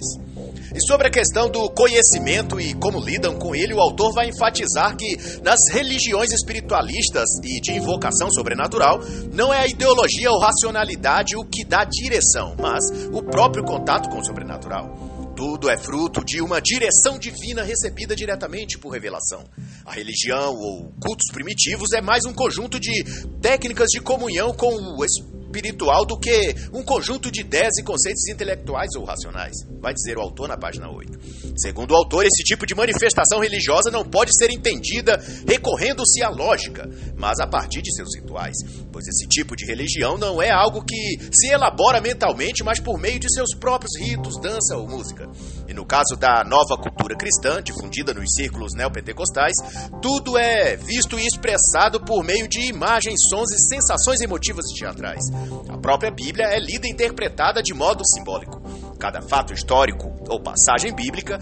E 0.74 0.82
sobre 0.88 1.08
a 1.08 1.12
questão 1.12 1.50
do 1.50 1.70
conhecimento 1.70 2.60
e 2.60 2.74
como 2.74 3.00
lidam 3.00 3.36
com 3.38 3.54
ele, 3.54 3.74
o 3.74 3.82
autor 3.82 4.14
vai 4.14 4.30
enfatizar 4.30 4.96
que 4.96 5.18
nas 5.44 5.60
religiões 5.70 6.32
espiritualistas 6.32 7.28
e 7.44 7.60
de 7.60 7.74
invocação 7.74 8.32
sobrenatural, 8.32 9.00
não 9.34 9.54
é 9.54 9.60
a 9.60 9.68
ideologia 9.68 10.32
ou 10.32 10.40
racionalidade 10.40 11.36
o 11.36 11.44
que 11.44 11.66
dá 11.66 11.84
direção, 11.84 12.56
mas 12.58 12.84
o 13.12 13.22
próprio 13.22 13.64
contato 13.64 14.10
com 14.10 14.20
o 14.20 14.26
sobrenatural. 14.26 15.12
Tudo 15.36 15.70
é 15.70 15.78
fruto 15.78 16.24
de 16.24 16.42
uma 16.42 16.62
direção 16.62 17.18
divina 17.18 17.64
recebida 17.64 18.16
diretamente 18.16 18.78
por 18.78 18.92
revelação. 18.92 19.44
A 19.86 19.92
religião 19.94 20.54
ou 20.54 20.94
cultos 21.02 21.32
primitivos 21.32 21.94
é 21.94 22.02
mais 22.02 22.26
um 22.26 22.34
conjunto 22.34 22.80
de 22.80 23.04
técnicas 23.42 23.88
de 23.90 24.00
comunhão 24.00 24.54
com 24.54 24.74
o 24.74 25.04
Espírito 25.04 25.31
espiritual 25.52 26.06
do 26.06 26.18
que 26.18 26.56
um 26.74 26.82
conjunto 26.82 27.30
de 27.30 27.42
ideias 27.42 27.78
e 27.78 27.84
conceitos 27.84 28.28
intelectuais 28.30 28.90
ou 28.96 29.04
racionais, 29.04 29.54
vai 29.82 29.94
dizer 29.94 30.18
o 30.18 30.22
autor 30.22 30.48
na 30.48 30.58
página 30.58 30.90
8. 30.90 31.20
Segundo 31.58 31.92
o 31.92 31.96
autor, 31.96 32.26
esse 32.26 32.44
tipo 32.44 32.66
de 32.66 32.74
manifestação 32.74 33.40
religiosa 33.40 33.92
não 33.92 34.06
pode 34.06 34.32
ser 34.36 34.50
entendida 34.50 35.22
recorrendo-se 35.46 36.24
à 36.24 36.30
lógica, 36.30 36.90
mas 37.18 37.40
a 37.40 37.48
partir 37.48 37.82
de 37.82 37.94
seus 37.94 38.16
rituais, 38.16 38.56
pois 38.92 39.06
esse 39.08 39.28
tipo 39.28 39.56
de 39.56 39.66
religião 39.66 40.18
não 40.18 40.42
é 40.42 40.50
algo 40.50 40.84
que 40.84 41.20
se 41.32 41.48
elabora 41.48 42.00
mentalmente, 42.00 42.64
mas 42.64 42.80
por 42.80 42.98
meio 42.98 43.20
de 43.20 43.32
seus 43.34 43.54
próprios 43.54 43.92
ritos, 44.00 44.40
dança 44.40 44.78
ou 44.78 44.88
música. 44.88 45.30
E 45.72 45.74
no 45.74 45.86
caso 45.86 46.18
da 46.18 46.44
nova 46.44 46.76
cultura 46.76 47.16
cristã, 47.16 47.64
difundida 47.64 48.14
nos 48.14 48.34
círculos 48.34 48.74
neopentecostais, 48.76 49.54
tudo 50.02 50.38
é 50.38 50.76
visto 50.76 51.18
e 51.18 51.26
expressado 51.26 52.02
por 52.02 52.26
meio 52.26 52.46
de 52.46 52.60
imagens, 52.64 53.22
sons 53.30 53.50
e 53.54 53.70
sensações 53.70 54.20
emotivas 54.20 54.66
e 54.70 54.78
teatrais. 54.78 55.24
A 55.70 55.78
própria 55.78 56.12
Bíblia 56.12 56.48
é 56.48 56.60
lida 56.60 56.86
e 56.88 56.92
interpretada 56.92 57.64
de 57.64 57.74
modo 57.74 58.06
simbólico. 58.06 58.62
Cada 59.00 59.22
fato 59.22 59.54
histórico 59.54 60.14
ou 60.28 60.42
passagem 60.42 60.94
bíblica 60.94 61.40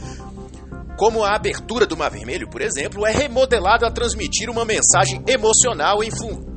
como 0.96 1.24
a 1.24 1.34
abertura 1.34 1.88
do 1.88 1.98
Mar 1.98 2.12
Vermelho, 2.12 2.48
por 2.52 2.62
exemplo, 2.62 3.08
é 3.08 3.12
remodelado 3.12 3.84
a 3.84 3.90
transmitir 3.90 4.48
uma 4.48 4.64
mensagem 4.64 5.24
emocional 5.26 6.04
em, 6.04 6.12
fun 6.12 6.49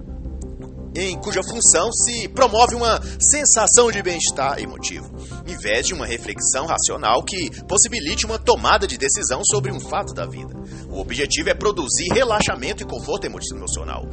em 0.94 1.18
cuja 1.18 1.42
função 1.42 1.92
se 1.92 2.28
promove 2.28 2.74
uma 2.74 3.00
sensação 3.20 3.90
de 3.90 4.02
bem-estar 4.02 4.58
emotivo, 4.58 5.10
em 5.46 5.56
vez 5.56 5.86
de 5.86 5.94
uma 5.94 6.06
reflexão 6.06 6.66
racional 6.66 7.22
que 7.22 7.50
possibilite 7.64 8.26
uma 8.26 8.38
tomada 8.38 8.86
de 8.86 8.98
decisão 8.98 9.42
sobre 9.44 9.72
um 9.72 9.80
fato 9.80 10.12
da 10.12 10.26
vida. 10.26 10.54
O 10.90 11.00
objetivo 11.00 11.48
é 11.48 11.54
produzir 11.54 12.12
relaxamento 12.12 12.82
e 12.82 12.86
conforto 12.86 13.26
emocional. 13.26 14.06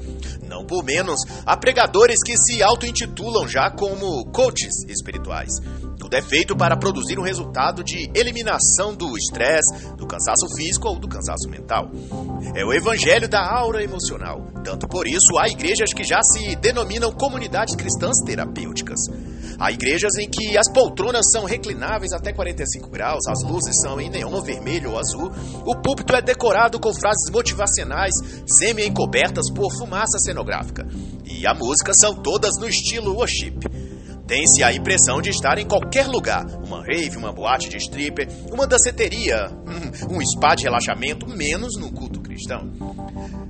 Não 0.47 0.65
por 0.65 0.83
menos, 0.83 1.19
há 1.45 1.57
pregadores 1.57 2.23
que 2.23 2.37
se 2.37 2.63
auto-intitulam 2.63 3.47
já 3.47 3.69
como 3.69 4.25
coaches 4.31 4.83
espirituais. 4.87 5.51
Tudo 5.99 6.13
é 6.13 6.21
feito 6.21 6.55
para 6.55 6.77
produzir 6.77 7.19
um 7.19 7.23
resultado 7.23 7.83
de 7.83 8.09
eliminação 8.15 8.95
do 8.95 9.17
estresse, 9.17 9.93
do 9.97 10.07
cansaço 10.07 10.47
físico 10.55 10.87
ou 10.87 10.97
do 10.97 11.09
cansaço 11.09 11.49
mental. 11.49 11.91
É 12.55 12.63
o 12.63 12.73
evangelho 12.73 13.27
da 13.27 13.45
aura 13.45 13.83
emocional. 13.83 14.47
Tanto 14.63 14.87
por 14.87 15.05
isso, 15.05 15.37
há 15.37 15.49
igrejas 15.49 15.93
que 15.93 16.05
já 16.05 16.21
se 16.23 16.55
denominam 16.55 17.11
comunidades 17.11 17.75
cristãs 17.75 18.17
terapêuticas. 18.25 18.97
Há 19.59 19.73
igrejas 19.73 20.15
em 20.17 20.29
que 20.29 20.57
as 20.57 20.71
poltronas 20.71 21.29
são 21.31 21.43
reclináveis 21.43 22.13
até 22.13 22.31
45 22.31 22.89
graus, 22.89 23.27
as 23.27 23.43
luzes 23.43 23.81
são 23.81 23.99
em 23.99 24.09
neon 24.09 24.41
vermelho 24.41 24.91
ou 24.91 24.99
azul, 24.99 25.29
o 25.65 25.75
púlpito 25.75 26.15
é 26.15 26.21
decorado 26.21 26.79
com 26.79 26.93
frases 26.93 27.29
motivacionais 27.29 28.13
semi-encobertas 28.47 29.51
por 29.51 29.69
fumaça 29.77 30.17
cenográfica. 30.19 30.87
E 31.25 31.45
a 31.45 31.53
música 31.53 31.91
são 31.93 32.15
todas 32.15 32.57
no 32.57 32.69
estilo 32.69 33.15
worship. 33.15 33.88
Tem-se 34.29 34.63
a 34.63 34.71
impressão 34.71 35.19
de 35.23 35.31
estar 35.31 35.57
em 35.57 35.65
qualquer 35.65 36.05
lugar. 36.05 36.45
Uma 36.63 36.83
rave, 36.83 37.17
uma 37.17 37.31
boate 37.31 37.67
de 37.67 37.77
stripper, 37.77 38.29
uma 38.51 38.67
danceteria, 38.67 39.49
um 40.07 40.23
spa 40.23 40.53
de 40.53 40.65
relaxamento, 40.65 41.27
menos 41.27 41.75
no 41.79 41.91
culto 41.91 42.21
cristão. 42.21 42.69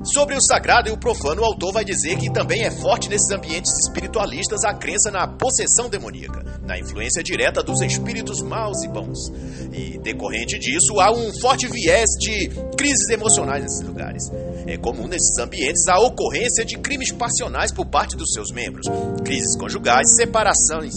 Sobre 0.03 0.33
o 0.33 0.41
sagrado 0.41 0.87
e 0.87 0.93
o 0.93 0.97
profano, 0.97 1.41
o 1.41 1.45
autor 1.45 1.73
vai 1.73 1.83
dizer 1.83 2.17
que 2.17 2.31
também 2.31 2.63
é 2.63 2.71
forte 2.71 3.09
nesses 3.09 3.29
ambientes 3.31 3.69
espiritualistas 3.85 4.63
a 4.63 4.73
crença 4.73 5.11
na 5.11 5.27
possessão 5.27 5.89
demoníaca, 5.89 6.61
na 6.65 6.79
influência 6.79 7.21
direta 7.21 7.61
dos 7.61 7.81
espíritos 7.81 8.41
maus 8.41 8.81
e 8.83 8.87
bons. 8.87 9.29
E, 9.73 9.99
decorrente 9.99 10.57
disso, 10.57 11.01
há 11.01 11.11
um 11.11 11.29
forte 11.41 11.67
viés 11.67 12.11
de 12.17 12.47
crises 12.77 13.09
emocionais 13.09 13.61
nesses 13.61 13.81
lugares. 13.81 14.23
É 14.65 14.77
comum 14.77 15.05
nesses 15.05 15.37
ambientes 15.37 15.85
a 15.89 15.99
ocorrência 15.99 16.63
de 16.63 16.77
crimes 16.77 17.11
passionais 17.11 17.73
por 17.73 17.85
parte 17.85 18.15
dos 18.15 18.31
seus 18.31 18.53
membros, 18.53 18.87
crises 19.25 19.57
conjugais, 19.57 20.15
separações, 20.15 20.93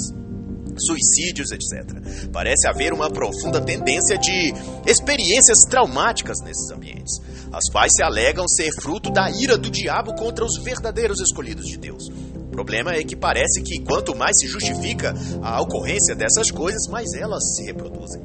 suicídios, 0.78 1.50
etc. 1.50 2.28
Parece 2.32 2.68
haver 2.68 2.92
uma 2.92 3.10
profunda 3.10 3.60
tendência 3.60 4.16
de 4.16 4.54
experiências 4.86 5.64
traumáticas 5.64 6.38
nesses 6.42 6.70
ambientes, 6.70 7.20
as 7.52 7.68
quais 7.70 7.92
se 7.94 8.02
alegam 8.02 8.48
ser 8.48 8.70
fruto 8.80 9.10
da 9.10 9.30
ira 9.30 9.58
do 9.58 9.70
diabo 9.70 10.14
contra 10.14 10.44
os 10.44 10.62
verdadeiros 10.62 11.20
escolhidos 11.20 11.66
de 11.66 11.76
Deus. 11.76 12.08
O 12.08 12.50
problema 12.50 12.92
é 12.92 13.04
que 13.04 13.16
parece 13.16 13.62
que 13.62 13.80
quanto 13.80 14.14
mais 14.14 14.38
se 14.38 14.46
justifica 14.46 15.14
a 15.42 15.60
ocorrência 15.60 16.14
dessas 16.14 16.50
coisas, 16.50 16.86
mais 16.88 17.12
elas 17.14 17.54
se 17.54 17.64
reproduzem. 17.64 18.22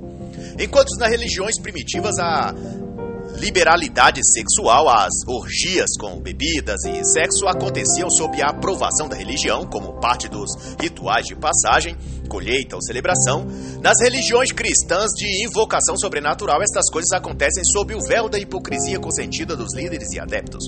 Enquanto 0.60 0.90
nas 0.98 1.10
religiões 1.10 1.60
primitivas 1.60 2.18
a 2.20 2.54
liberalidade 3.38 4.22
sexual, 4.26 4.90
as 4.90 5.14
orgias 5.28 5.96
com 6.00 6.20
bebidas 6.20 6.84
e 6.86 7.04
sexo 7.06 7.48
aconteciam 7.48 8.10
sob 8.10 8.42
a 8.42 8.48
aprovação 8.48 9.08
da 9.08 9.16
religião, 9.16 9.66
como 9.66 10.00
parte 10.00 10.28
dos 10.28 10.50
rituais 10.82 11.26
de 11.26 11.36
passagem, 11.36 11.96
colheita 12.28 12.76
ou 12.76 12.82
celebração. 12.82 13.48
Nas 13.82 14.02
religiões 14.02 14.52
cristãs 14.52 15.12
de 15.16 15.46
invocação 15.46 15.96
sobrenatural, 15.98 16.62
estas 16.62 16.90
coisas 16.90 17.12
acontecem 17.12 17.64
sob 17.64 17.94
o 17.94 18.02
véu 18.08 18.28
da 18.28 18.40
hipocrisia 18.40 19.00
consentida 19.00 19.56
dos 19.56 19.74
líderes 19.76 20.12
e 20.14 20.20
adeptos. 20.20 20.68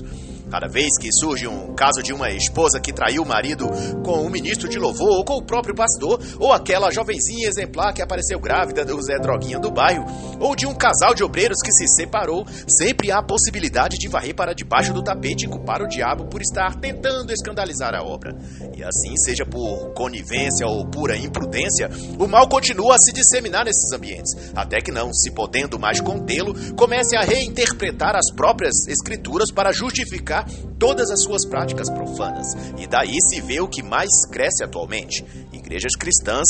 Cada 0.50 0.66
vez 0.66 0.98
que 0.98 1.12
surge 1.12 1.46
um 1.46 1.74
caso 1.74 2.02
de 2.02 2.12
uma 2.12 2.28
esposa 2.30 2.80
que 2.80 2.92
traiu 2.92 3.22
o 3.22 3.26
marido 3.26 3.68
com 4.04 4.26
um 4.26 4.28
ministro 4.28 4.68
de 4.68 4.78
louvor 4.78 5.18
ou 5.18 5.24
com 5.24 5.34
o 5.34 5.42
próprio 5.42 5.74
pastor, 5.74 6.20
ou 6.40 6.52
aquela 6.52 6.90
jovenzinha 6.90 7.48
exemplar 7.48 7.94
que 7.94 8.02
apareceu 8.02 8.40
grávida 8.40 8.84
do 8.84 9.00
Zé 9.00 9.18
Droguinha 9.18 9.60
do 9.60 9.70
bairro, 9.70 10.04
ou 10.40 10.56
de 10.56 10.66
um 10.66 10.74
casal 10.74 11.14
de 11.14 11.22
obreiros 11.22 11.62
que 11.62 11.70
se 11.70 11.86
separou, 11.86 12.44
sempre 12.66 13.12
há 13.12 13.18
a 13.18 13.22
possibilidade 13.22 13.96
de 13.96 14.08
varrer 14.08 14.34
para 14.34 14.52
debaixo 14.52 14.92
do 14.92 15.04
tapete 15.04 15.44
e 15.44 15.48
culpar 15.48 15.82
o 15.82 15.88
diabo 15.88 16.26
por 16.26 16.42
estar 16.42 16.74
tentando 16.80 17.32
escandalizar 17.32 17.94
a 17.94 18.02
obra. 18.02 18.36
E 18.76 18.82
assim, 18.82 19.16
seja 19.16 19.46
por 19.46 19.92
conivência 19.94 20.66
ou 20.66 20.84
pura 20.86 21.16
imprudência, 21.16 21.88
o 22.18 22.26
mal 22.26 22.48
continua 22.48 22.96
a 22.96 22.98
se 22.98 23.12
disseminar 23.12 23.64
nesses 23.64 23.92
ambientes, 23.92 24.32
até 24.56 24.80
que 24.80 24.90
não 24.90 25.12
se 25.12 25.30
podendo 25.30 25.78
mais 25.78 26.00
contê-lo, 26.00 26.54
comece 26.74 27.16
a 27.16 27.20
reinterpretar 27.20 28.16
as 28.16 28.32
próprias 28.34 28.88
escrituras 28.88 29.52
para 29.52 29.70
justificar 29.70 30.39
todas 30.78 31.10
as 31.10 31.22
suas 31.22 31.46
práticas 31.46 31.90
profanas. 31.90 32.46
E 32.78 32.86
daí 32.86 33.16
se 33.28 33.40
vê 33.40 33.60
o 33.60 33.68
que 33.68 33.82
mais 33.82 34.10
cresce 34.30 34.64
atualmente: 34.64 35.24
igrejas 35.52 35.94
cristãs 35.96 36.48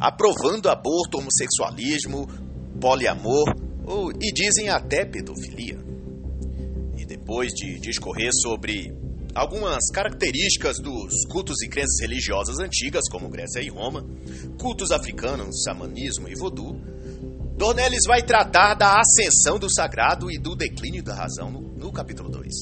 aprovando 0.00 0.68
aborto, 0.68 1.18
homossexualismo, 1.18 2.28
poliamor 2.80 3.54
ou, 3.86 4.10
e 4.12 4.32
dizem 4.32 4.68
até 4.68 5.04
pedofilia. 5.04 5.78
E 6.96 7.04
depois 7.06 7.52
de 7.52 7.78
discorrer 7.80 8.30
sobre 8.32 8.92
algumas 9.34 9.90
características 9.92 10.78
dos 10.78 11.26
cultos 11.28 11.60
e 11.62 11.68
crenças 11.68 12.00
religiosas 12.00 12.58
antigas, 12.58 13.08
como 13.10 13.28
Grécia 13.28 13.60
e 13.60 13.68
Roma, 13.68 14.06
cultos 14.60 14.90
africanos, 14.90 15.62
xamanismo 15.64 16.28
e 16.28 16.34
voodoo, 16.34 16.80
Dornelles 17.56 18.02
vai 18.08 18.20
tratar 18.20 18.74
da 18.74 19.00
ascensão 19.00 19.60
do 19.60 19.72
sagrado 19.72 20.28
e 20.28 20.38
do 20.38 20.56
declínio 20.56 21.04
da 21.04 21.14
razão 21.14 21.52
no, 21.52 21.60
no 21.60 21.92
capítulo 21.92 22.28
2. 22.28 22.52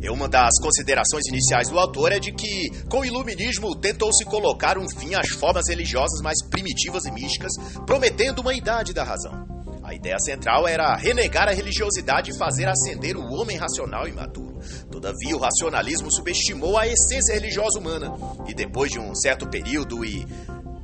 E 0.00 0.08
uma 0.08 0.28
das 0.28 0.60
considerações 0.60 1.26
iniciais 1.26 1.68
do 1.68 1.76
autor 1.76 2.12
é 2.12 2.20
de 2.20 2.32
que, 2.32 2.70
com 2.88 3.00
o 3.00 3.04
iluminismo, 3.04 3.74
tentou-se 3.74 4.24
colocar 4.24 4.78
um 4.78 4.88
fim 4.88 5.16
às 5.16 5.30
formas 5.30 5.68
religiosas 5.68 6.22
mais 6.22 6.40
primitivas 6.48 7.04
e 7.06 7.10
místicas, 7.10 7.52
prometendo 7.84 8.38
uma 8.38 8.54
idade 8.54 8.94
da 8.94 9.02
razão. 9.02 9.56
A 9.82 9.94
ideia 9.94 10.18
central 10.20 10.66
era 10.66 10.96
renegar 10.96 11.48
a 11.48 11.52
religiosidade 11.52 12.30
e 12.30 12.38
fazer 12.38 12.68
ascender 12.68 13.16
o 13.16 13.32
homem 13.32 13.56
racional 13.56 14.06
e 14.06 14.12
maduro. 14.12 14.60
Todavia, 14.90 15.36
o 15.36 15.40
racionalismo 15.40 16.10
subestimou 16.10 16.78
a 16.78 16.86
essência 16.86 17.34
religiosa 17.34 17.78
humana, 17.78 18.12
e 18.46 18.54
depois 18.54 18.92
de 18.92 18.98
um 18.98 19.14
certo 19.14 19.48
período 19.48 20.04
e 20.04 20.26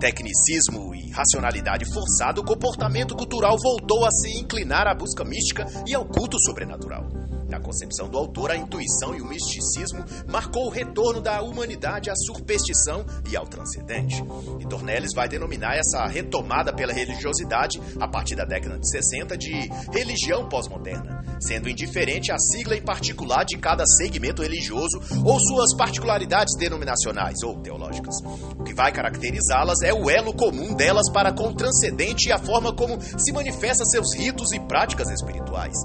tecnicismo 0.02 0.92
e 0.96 1.12
racionalidade 1.12 1.84
forçada, 1.84 2.40
o 2.40 2.44
comportamento 2.44 3.14
cultural 3.14 3.56
voltou 3.56 4.04
a 4.04 4.10
se 4.10 4.36
inclinar 4.36 4.88
à 4.88 4.92
busca 4.92 5.24
mística 5.24 5.64
e 5.86 5.94
ao 5.94 6.04
culto 6.04 6.36
sobrenatural. 6.40 7.06
Na 7.52 7.60
concepção 7.60 8.08
do 8.08 8.16
autor, 8.16 8.50
a 8.50 8.56
intuição 8.56 9.14
e 9.14 9.20
o 9.20 9.26
misticismo 9.26 10.02
marcou 10.26 10.68
o 10.68 10.70
retorno 10.70 11.20
da 11.20 11.42
humanidade 11.42 12.08
à 12.08 12.16
superstição 12.16 13.04
e 13.30 13.36
ao 13.36 13.46
transcendente. 13.46 14.24
E 14.58 14.64
Dornelles 14.64 15.12
vai 15.14 15.28
denominar 15.28 15.76
essa 15.76 16.06
retomada 16.06 16.72
pela 16.72 16.94
religiosidade, 16.94 17.78
a 18.00 18.08
partir 18.08 18.36
da 18.36 18.46
década 18.46 18.78
de 18.78 18.88
60, 18.88 19.36
de 19.36 19.52
religião 19.92 20.48
pós-moderna, 20.48 21.22
sendo 21.42 21.68
indiferente 21.68 22.32
a 22.32 22.38
sigla 22.38 22.74
em 22.74 22.80
particular 22.80 23.44
de 23.44 23.58
cada 23.58 23.84
segmento 23.84 24.40
religioso 24.40 24.98
ou 25.22 25.38
suas 25.38 25.76
particularidades 25.76 26.56
denominacionais 26.56 27.42
ou 27.42 27.60
teológicas. 27.60 28.14
O 28.58 28.64
que 28.64 28.72
vai 28.72 28.90
caracterizá-las 28.92 29.82
é 29.82 29.92
o 29.92 30.08
elo 30.08 30.32
comum 30.32 30.72
delas 30.72 31.10
para 31.10 31.30
com 31.30 31.48
o 31.48 31.54
transcendente 31.54 32.30
e 32.30 32.32
a 32.32 32.38
forma 32.38 32.74
como 32.74 32.98
se 32.98 33.30
manifesta 33.30 33.84
seus 33.84 34.14
ritos 34.14 34.52
e 34.52 34.60
práticas 34.60 35.10
espirituais, 35.10 35.76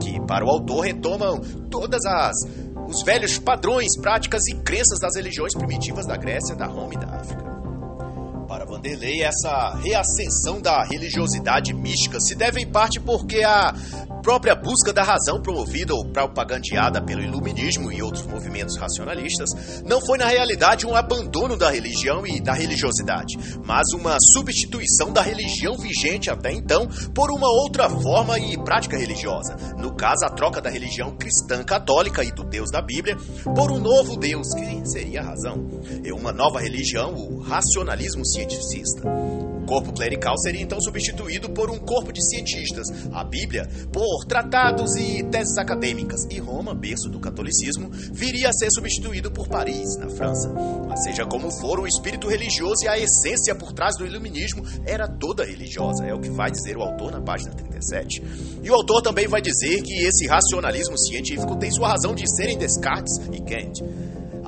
que 0.00 0.20
para 0.26 0.44
o 0.44 0.50
autor 0.50 0.84
retomam 1.12 1.40
todas 1.70 2.04
as 2.06 2.34
os 2.88 3.02
velhos 3.02 3.38
padrões, 3.38 3.96
práticas 4.00 4.46
e 4.48 4.54
crenças 4.56 4.98
das 5.00 5.16
religiões 5.16 5.54
primitivas 5.54 6.06
da 6.06 6.16
Grécia, 6.16 6.54
da 6.54 6.66
Roma 6.66 6.92
e 6.94 6.98
da 6.98 7.16
África. 7.16 7.51
Para 8.52 8.66
Vanderlei, 8.66 9.22
essa 9.22 9.74
reascensão 9.76 10.60
da 10.60 10.84
religiosidade 10.84 11.72
mística 11.72 12.20
se 12.20 12.34
deve 12.34 12.60
em 12.60 12.70
parte 12.70 13.00
porque 13.00 13.42
a 13.42 13.74
própria 14.22 14.54
busca 14.54 14.92
da 14.92 15.02
razão 15.02 15.42
promovida 15.42 15.94
ou 15.94 16.04
propagandeada 16.04 17.02
pelo 17.02 17.22
iluminismo 17.22 17.90
e 17.90 18.02
outros 18.02 18.24
movimentos 18.26 18.76
racionalistas 18.76 19.82
não 19.84 20.00
foi 20.00 20.16
na 20.16 20.26
realidade 20.26 20.86
um 20.86 20.94
abandono 20.94 21.56
da 21.56 21.70
religião 21.70 22.26
e 22.26 22.40
da 22.40 22.52
religiosidade, 22.52 23.36
mas 23.64 23.92
uma 23.92 24.16
substituição 24.20 25.12
da 25.12 25.22
religião 25.22 25.76
vigente 25.76 26.30
até 26.30 26.52
então 26.52 26.86
por 27.14 27.32
uma 27.32 27.48
outra 27.48 27.88
forma 27.88 28.38
e 28.38 28.56
prática 28.62 28.96
religiosa. 28.96 29.56
No 29.76 29.94
caso, 29.94 30.24
a 30.24 30.30
troca 30.30 30.60
da 30.60 30.70
religião 30.70 31.16
cristã 31.16 31.64
católica 31.64 32.22
e 32.22 32.30
do 32.30 32.44
Deus 32.44 32.70
da 32.70 32.80
Bíblia 32.80 33.16
por 33.56 33.72
um 33.72 33.78
novo 33.78 34.16
Deus 34.16 34.46
que 34.54 34.88
seria 34.88 35.20
a 35.20 35.24
razão. 35.24 35.66
E 36.04 36.12
uma 36.12 36.32
nova 36.32 36.60
religião, 36.60 37.14
o 37.14 37.40
racionalismo 37.40 38.24
O 39.62 39.66
corpo 39.66 39.92
clerical 39.92 40.36
seria 40.38 40.60
então 40.60 40.80
substituído 40.80 41.50
por 41.50 41.70
um 41.70 41.78
corpo 41.78 42.12
de 42.12 42.22
cientistas, 42.22 42.88
a 43.12 43.24
Bíblia 43.24 43.68
por 43.92 44.24
tratados 44.26 44.96
e 44.96 45.22
teses 45.24 45.56
acadêmicas, 45.56 46.26
e 46.30 46.38
Roma, 46.38 46.74
berço 46.74 47.08
do 47.08 47.20
catolicismo, 47.20 47.88
viria 48.12 48.48
a 48.48 48.52
ser 48.52 48.70
substituído 48.70 49.30
por 49.30 49.48
Paris, 49.48 49.96
na 49.98 50.08
França. 50.08 50.52
Mas 50.88 51.04
seja 51.04 51.24
como 51.24 51.50
for, 51.50 51.78
o 51.78 51.86
espírito 51.86 52.28
religioso 52.28 52.84
e 52.84 52.88
a 52.88 52.98
essência 52.98 53.54
por 53.54 53.72
trás 53.72 53.96
do 53.96 54.06
iluminismo 54.06 54.64
era 54.84 55.08
toda 55.08 55.44
religiosa, 55.44 56.04
é 56.04 56.12
o 56.12 56.20
que 56.20 56.30
vai 56.30 56.50
dizer 56.50 56.76
o 56.76 56.82
autor 56.82 57.12
na 57.12 57.20
página 57.20 57.52
37. 57.52 58.22
E 58.62 58.70
o 58.70 58.74
autor 58.74 59.02
também 59.02 59.28
vai 59.28 59.40
dizer 59.40 59.82
que 59.82 59.94
esse 60.02 60.26
racionalismo 60.26 60.98
científico 60.98 61.56
tem 61.56 61.70
sua 61.70 61.88
razão 61.88 62.14
de 62.14 62.28
ser 62.28 62.48
em 62.48 62.58
Descartes 62.58 63.16
e 63.32 63.40
Kant 63.40 63.82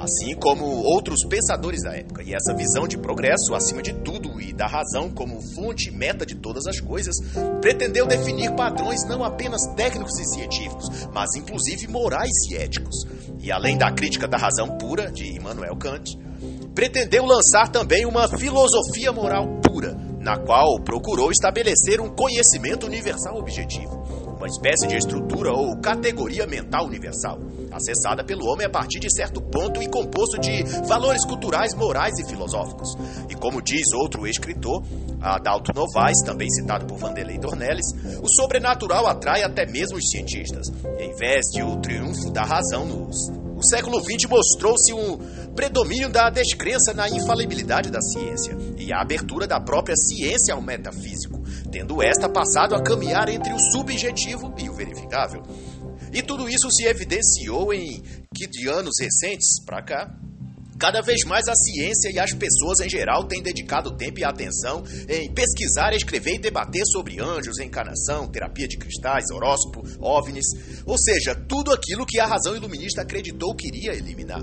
assim 0.04 0.34
como 0.36 0.64
outros 0.64 1.24
pensadores 1.24 1.82
da 1.82 1.96
época. 1.96 2.22
E 2.22 2.34
essa 2.34 2.54
visão 2.54 2.86
de 2.86 2.98
progresso, 2.98 3.54
acima 3.54 3.82
de 3.82 3.92
tudo, 3.92 4.40
e 4.40 4.52
da 4.52 4.66
razão 4.66 5.10
como 5.10 5.40
fonte 5.54 5.88
e 5.88 5.92
meta 5.92 6.24
de 6.24 6.36
todas 6.36 6.66
as 6.66 6.80
coisas, 6.80 7.14
pretendeu 7.60 8.06
definir 8.06 8.52
padrões 8.52 9.04
não 9.08 9.24
apenas 9.24 9.66
técnicos 9.74 10.18
e 10.20 10.24
científicos, 10.34 11.08
mas 11.12 11.34
inclusive 11.34 11.88
morais 11.88 12.32
e 12.50 12.56
éticos. 12.56 13.04
E 13.40 13.50
além 13.50 13.76
da 13.76 13.90
crítica 13.90 14.28
da 14.28 14.36
razão 14.36 14.78
pura, 14.78 15.10
de 15.10 15.36
Immanuel 15.36 15.76
Kant, 15.76 16.16
pretendeu 16.74 17.24
lançar 17.24 17.68
também 17.68 18.06
uma 18.06 18.28
filosofia 18.28 19.12
moral 19.12 19.60
pura, 19.60 19.96
na 20.20 20.36
qual 20.36 20.80
procurou 20.82 21.30
estabelecer 21.30 22.00
um 22.00 22.08
conhecimento 22.08 22.86
universal 22.86 23.36
objetivo 23.38 24.03
uma 24.44 24.48
espécie 24.48 24.86
de 24.86 24.96
estrutura 24.96 25.52
ou 25.54 25.74
categoria 25.78 26.46
mental 26.46 26.84
universal, 26.84 27.38
acessada 27.72 28.22
pelo 28.22 28.44
homem 28.44 28.66
a 28.66 28.70
partir 28.70 29.00
de 29.00 29.10
certo 29.10 29.40
ponto 29.40 29.82
e 29.82 29.88
composto 29.88 30.38
de 30.38 30.62
valores 30.86 31.24
culturais, 31.24 31.74
morais 31.74 32.18
e 32.18 32.28
filosóficos. 32.28 32.94
E 33.30 33.34
como 33.34 33.62
diz 33.62 33.90
outro 33.94 34.26
escritor, 34.26 34.84
Adalto 35.18 35.72
Novaes, 35.74 36.20
também 36.20 36.50
citado 36.50 36.84
por 36.84 36.98
Vanderlei 36.98 37.38
Dornelles, 37.38 37.86
o 38.22 38.28
sobrenatural 38.28 39.06
atrai 39.06 39.42
até 39.42 39.64
mesmo 39.64 39.96
os 39.96 40.10
cientistas. 40.10 40.68
Em 40.98 41.14
vez 41.14 41.46
de 41.50 41.62
o 41.62 41.76
triunfo 41.80 42.30
da 42.30 42.42
razão 42.42 42.84
nos 42.84 43.44
o 43.56 43.62
século 43.62 44.00
XX 44.00 44.28
mostrou-se 44.28 44.92
um 44.92 45.16
predomínio 45.54 46.10
da 46.10 46.28
descrença 46.28 46.92
na 46.92 47.08
infalibilidade 47.08 47.88
da 47.88 48.00
ciência 48.00 48.56
e 48.76 48.92
a 48.92 49.00
abertura 49.00 49.46
da 49.46 49.60
própria 49.60 49.94
ciência 49.96 50.54
ao 50.54 50.60
metafísico, 50.60 51.40
tendo 51.74 52.00
esta 52.00 52.28
passado 52.28 52.76
a 52.76 52.80
caminhar 52.80 53.28
entre 53.28 53.52
o 53.52 53.58
subjetivo 53.58 54.54
e 54.56 54.70
o 54.70 54.74
verificável. 54.74 55.42
E 56.12 56.22
tudo 56.22 56.48
isso 56.48 56.70
se 56.70 56.84
evidenciou 56.84 57.74
em 57.74 58.00
que 58.32 58.46
de 58.46 58.68
anos 58.68 58.94
recentes 59.00 59.60
para 59.66 59.82
cá, 59.82 60.14
Cada 60.76 61.00
vez 61.00 61.24
mais 61.24 61.46
a 61.46 61.54
ciência 61.54 62.10
e 62.12 62.18
as 62.18 62.32
pessoas 62.32 62.80
em 62.80 62.90
geral 62.90 63.24
têm 63.28 63.40
dedicado 63.40 63.96
tempo 63.96 64.18
e 64.18 64.24
atenção 64.24 64.82
em 65.08 65.32
pesquisar, 65.32 65.94
escrever 65.94 66.34
e 66.34 66.38
debater 66.38 66.82
sobre 66.86 67.20
anjos, 67.20 67.60
encarnação, 67.60 68.26
terapia 68.26 68.66
de 68.66 68.76
cristais, 68.76 69.30
horóscopo, 69.32 69.84
ovnis, 70.00 70.44
ou 70.84 70.98
seja, 70.98 71.32
tudo 71.32 71.72
aquilo 71.72 72.04
que 72.04 72.18
a 72.18 72.26
razão 72.26 72.56
iluminista 72.56 73.02
acreditou 73.02 73.54
que 73.54 73.68
iria 73.68 73.94
eliminar, 73.94 74.42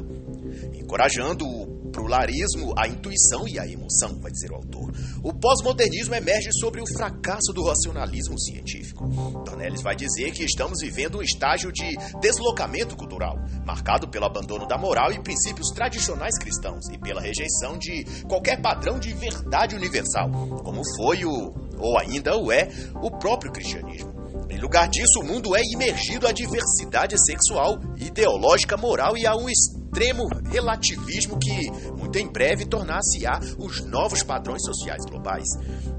encorajando 0.73 1.45
o 1.45 1.70
pluralismo, 1.91 2.73
a 2.77 2.87
intuição 2.87 3.47
e 3.47 3.59
a 3.59 3.67
emoção, 3.67 4.19
vai 4.19 4.31
dizer 4.31 4.51
o 4.51 4.55
autor. 4.55 4.91
O 5.23 5.33
pós-modernismo 5.33 6.15
emerge 6.15 6.49
sobre 6.53 6.81
o 6.81 6.87
fracasso 6.87 7.53
do 7.53 7.63
racionalismo 7.63 8.39
científico. 8.39 9.07
Dornelles 9.45 9.81
vai 9.81 9.95
dizer 9.95 10.31
que 10.31 10.43
estamos 10.43 10.79
vivendo 10.81 11.19
um 11.19 11.21
estágio 11.21 11.71
de 11.71 11.95
deslocamento 12.19 12.95
cultural, 12.95 13.37
marcado 13.65 14.09
pelo 14.09 14.25
abandono 14.25 14.67
da 14.67 14.77
moral 14.77 15.11
e 15.11 15.21
princípios 15.21 15.69
tradicionais 15.69 16.37
cristãos 16.37 16.87
e 16.91 16.97
pela 16.97 17.21
rejeição 17.21 17.77
de 17.77 18.05
qualquer 18.27 18.61
padrão 18.61 18.99
de 18.99 19.13
verdade 19.13 19.75
universal, 19.75 20.29
como 20.63 20.81
foi 20.95 21.25
o, 21.25 21.53
ou 21.77 21.99
ainda 21.99 22.37
o 22.37 22.51
é, 22.51 22.69
o 23.01 23.11
próprio 23.11 23.51
cristianismo. 23.51 24.21
Em 24.49 24.57
lugar 24.57 24.89
disso, 24.89 25.19
o 25.21 25.23
mundo 25.23 25.55
é 25.55 25.61
imergido 25.73 26.27
à 26.27 26.31
diversidade 26.31 27.17
sexual, 27.23 27.79
ideológica, 27.97 28.75
moral 28.75 29.17
e 29.17 29.25
a 29.25 29.33
um 29.33 29.47
extremo 29.91 30.29
relativismo 30.49 31.37
que, 31.37 31.69
muito 31.97 32.17
em 32.17 32.25
breve, 32.25 32.65
tornar-se-á 32.65 33.39
os 33.57 33.83
novos 33.85 34.23
padrões 34.23 34.63
sociais 34.63 35.03
globais. 35.05 35.49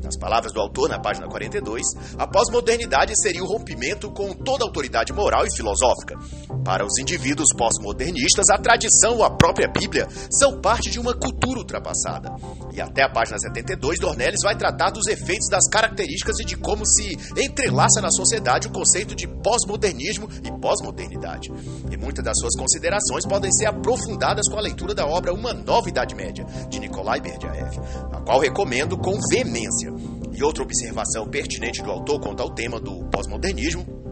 Nas 0.03 0.17
palavras 0.17 0.53
do 0.53 0.61
autor, 0.61 0.89
na 0.89 0.99
página 0.99 1.29
42, 1.29 1.83
a 2.19 2.27
pós-modernidade 2.27 3.13
seria 3.21 3.43
o 3.43 3.47
rompimento 3.47 4.11
com 4.11 4.33
toda 4.33 4.65
autoridade 4.65 5.13
moral 5.13 5.47
e 5.47 5.57
filosófica. 5.57 6.19
Para 6.65 6.85
os 6.85 6.99
indivíduos 6.99 7.49
pós-modernistas, 7.57 8.49
a 8.51 8.59
tradição 8.59 9.19
ou 9.19 9.25
a 9.25 9.31
própria 9.31 9.69
Bíblia 9.69 10.09
são 10.31 10.61
parte 10.61 10.91
de 10.91 10.99
uma 10.99 11.15
cultura 11.15 11.61
ultrapassada. 11.61 12.35
E 12.73 12.81
até 12.81 13.03
a 13.03 13.09
página 13.09 13.39
72, 13.39 13.99
Dornelles 13.99 14.43
vai 14.43 14.57
tratar 14.57 14.91
dos 14.91 15.07
efeitos 15.07 15.49
das 15.49 15.69
características 15.69 16.41
e 16.41 16.45
de 16.45 16.57
como 16.57 16.85
se 16.87 17.17
entrelaça 17.37 18.01
na 18.01 18.11
sociedade 18.11 18.69
o 18.69 18.73
conceito 18.73 19.15
de 19.15 19.27
pós-modernismo 19.27 20.29
e 20.45 20.51
pós-modernidade. 20.61 21.53
E 21.91 21.97
muitas 21.97 22.25
das 22.25 22.39
suas 22.39 22.57
considerações 22.57 23.27
podem 23.27 23.53
ser 23.53 23.67
aprofundadas 23.67 24.49
com 24.49 24.59
a 24.59 24.63
leitura 24.63 24.95
da 24.95 25.07
obra 25.07 25.33
Uma 25.33 25.53
Nova 25.53 25.89
Idade 25.89 26.15
Média, 26.15 26.45
de 26.69 26.81
Nikolai 26.81 27.21
Berdyaev, 27.21 27.79
a 28.13 28.21
qual 28.21 28.41
recomendo 28.41 28.97
com 28.97 29.19
veemência. 29.31 29.93
E 30.33 30.43
outra 30.43 30.63
observação 30.63 31.29
pertinente 31.29 31.83
do 31.83 31.91
autor 31.91 32.21
quanto 32.21 32.43
ao 32.43 32.55
tema 32.55 32.81
do 32.81 33.05
pós-modernismo 33.11 34.03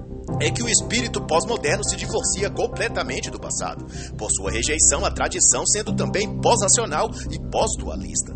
é 0.41 0.51
que 0.51 0.63
o 0.63 0.69
espírito 0.69 1.21
pós-moderno 1.27 1.83
se 1.85 1.97
divorcia 1.97 2.51
completamente 2.51 3.31
do 3.31 3.41
passado, 3.41 3.85
por 4.17 4.31
sua 4.31 4.51
rejeição 4.51 5.05
à 5.05 5.11
tradição, 5.11 5.67
sendo 5.67 5.95
também 5.95 6.41
pós-racional 6.41 7.11
e 7.31 7.39
pós-dualista. 7.51 8.35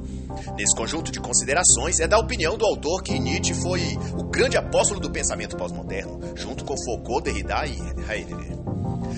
Nesse 0.56 0.74
conjunto 0.74 1.12
de 1.12 1.20
considerações, 1.20 2.00
é 2.00 2.08
da 2.08 2.18
opinião 2.18 2.56
do 2.56 2.66
autor 2.66 3.02
que 3.02 3.18
Nietzsche 3.18 3.54
foi 3.54 3.80
o 4.18 4.24
grande 4.24 4.56
apóstolo 4.56 5.00
do 5.00 5.10
pensamento 5.10 5.56
pós-moderno, 5.56 6.20
junto 6.34 6.64
com 6.64 6.74
Foucault, 6.84 7.24
Derrida 7.24 7.64
e 7.66 7.78
Heidegger. 8.10 8.54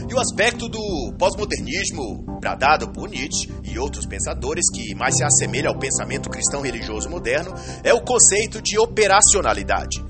E 0.08 0.14
o 0.14 0.20
aspecto 0.20 0.68
do 0.68 1.12
pós-modernismo, 1.18 2.24
bradado 2.40 2.92
por 2.92 3.08
Nietzsche 3.08 3.50
e 3.64 3.78
outros 3.78 4.06
pensadores, 4.06 4.70
que 4.72 4.94
mais 4.94 5.16
se 5.16 5.24
assemelha 5.24 5.68
ao 5.68 5.78
pensamento 5.78 6.30
cristão 6.30 6.62
religioso 6.62 7.10
moderno, 7.10 7.54
é 7.82 7.92
o 7.92 8.00
conceito 8.00 8.60
de 8.62 8.78
operacionalidade, 8.78 10.02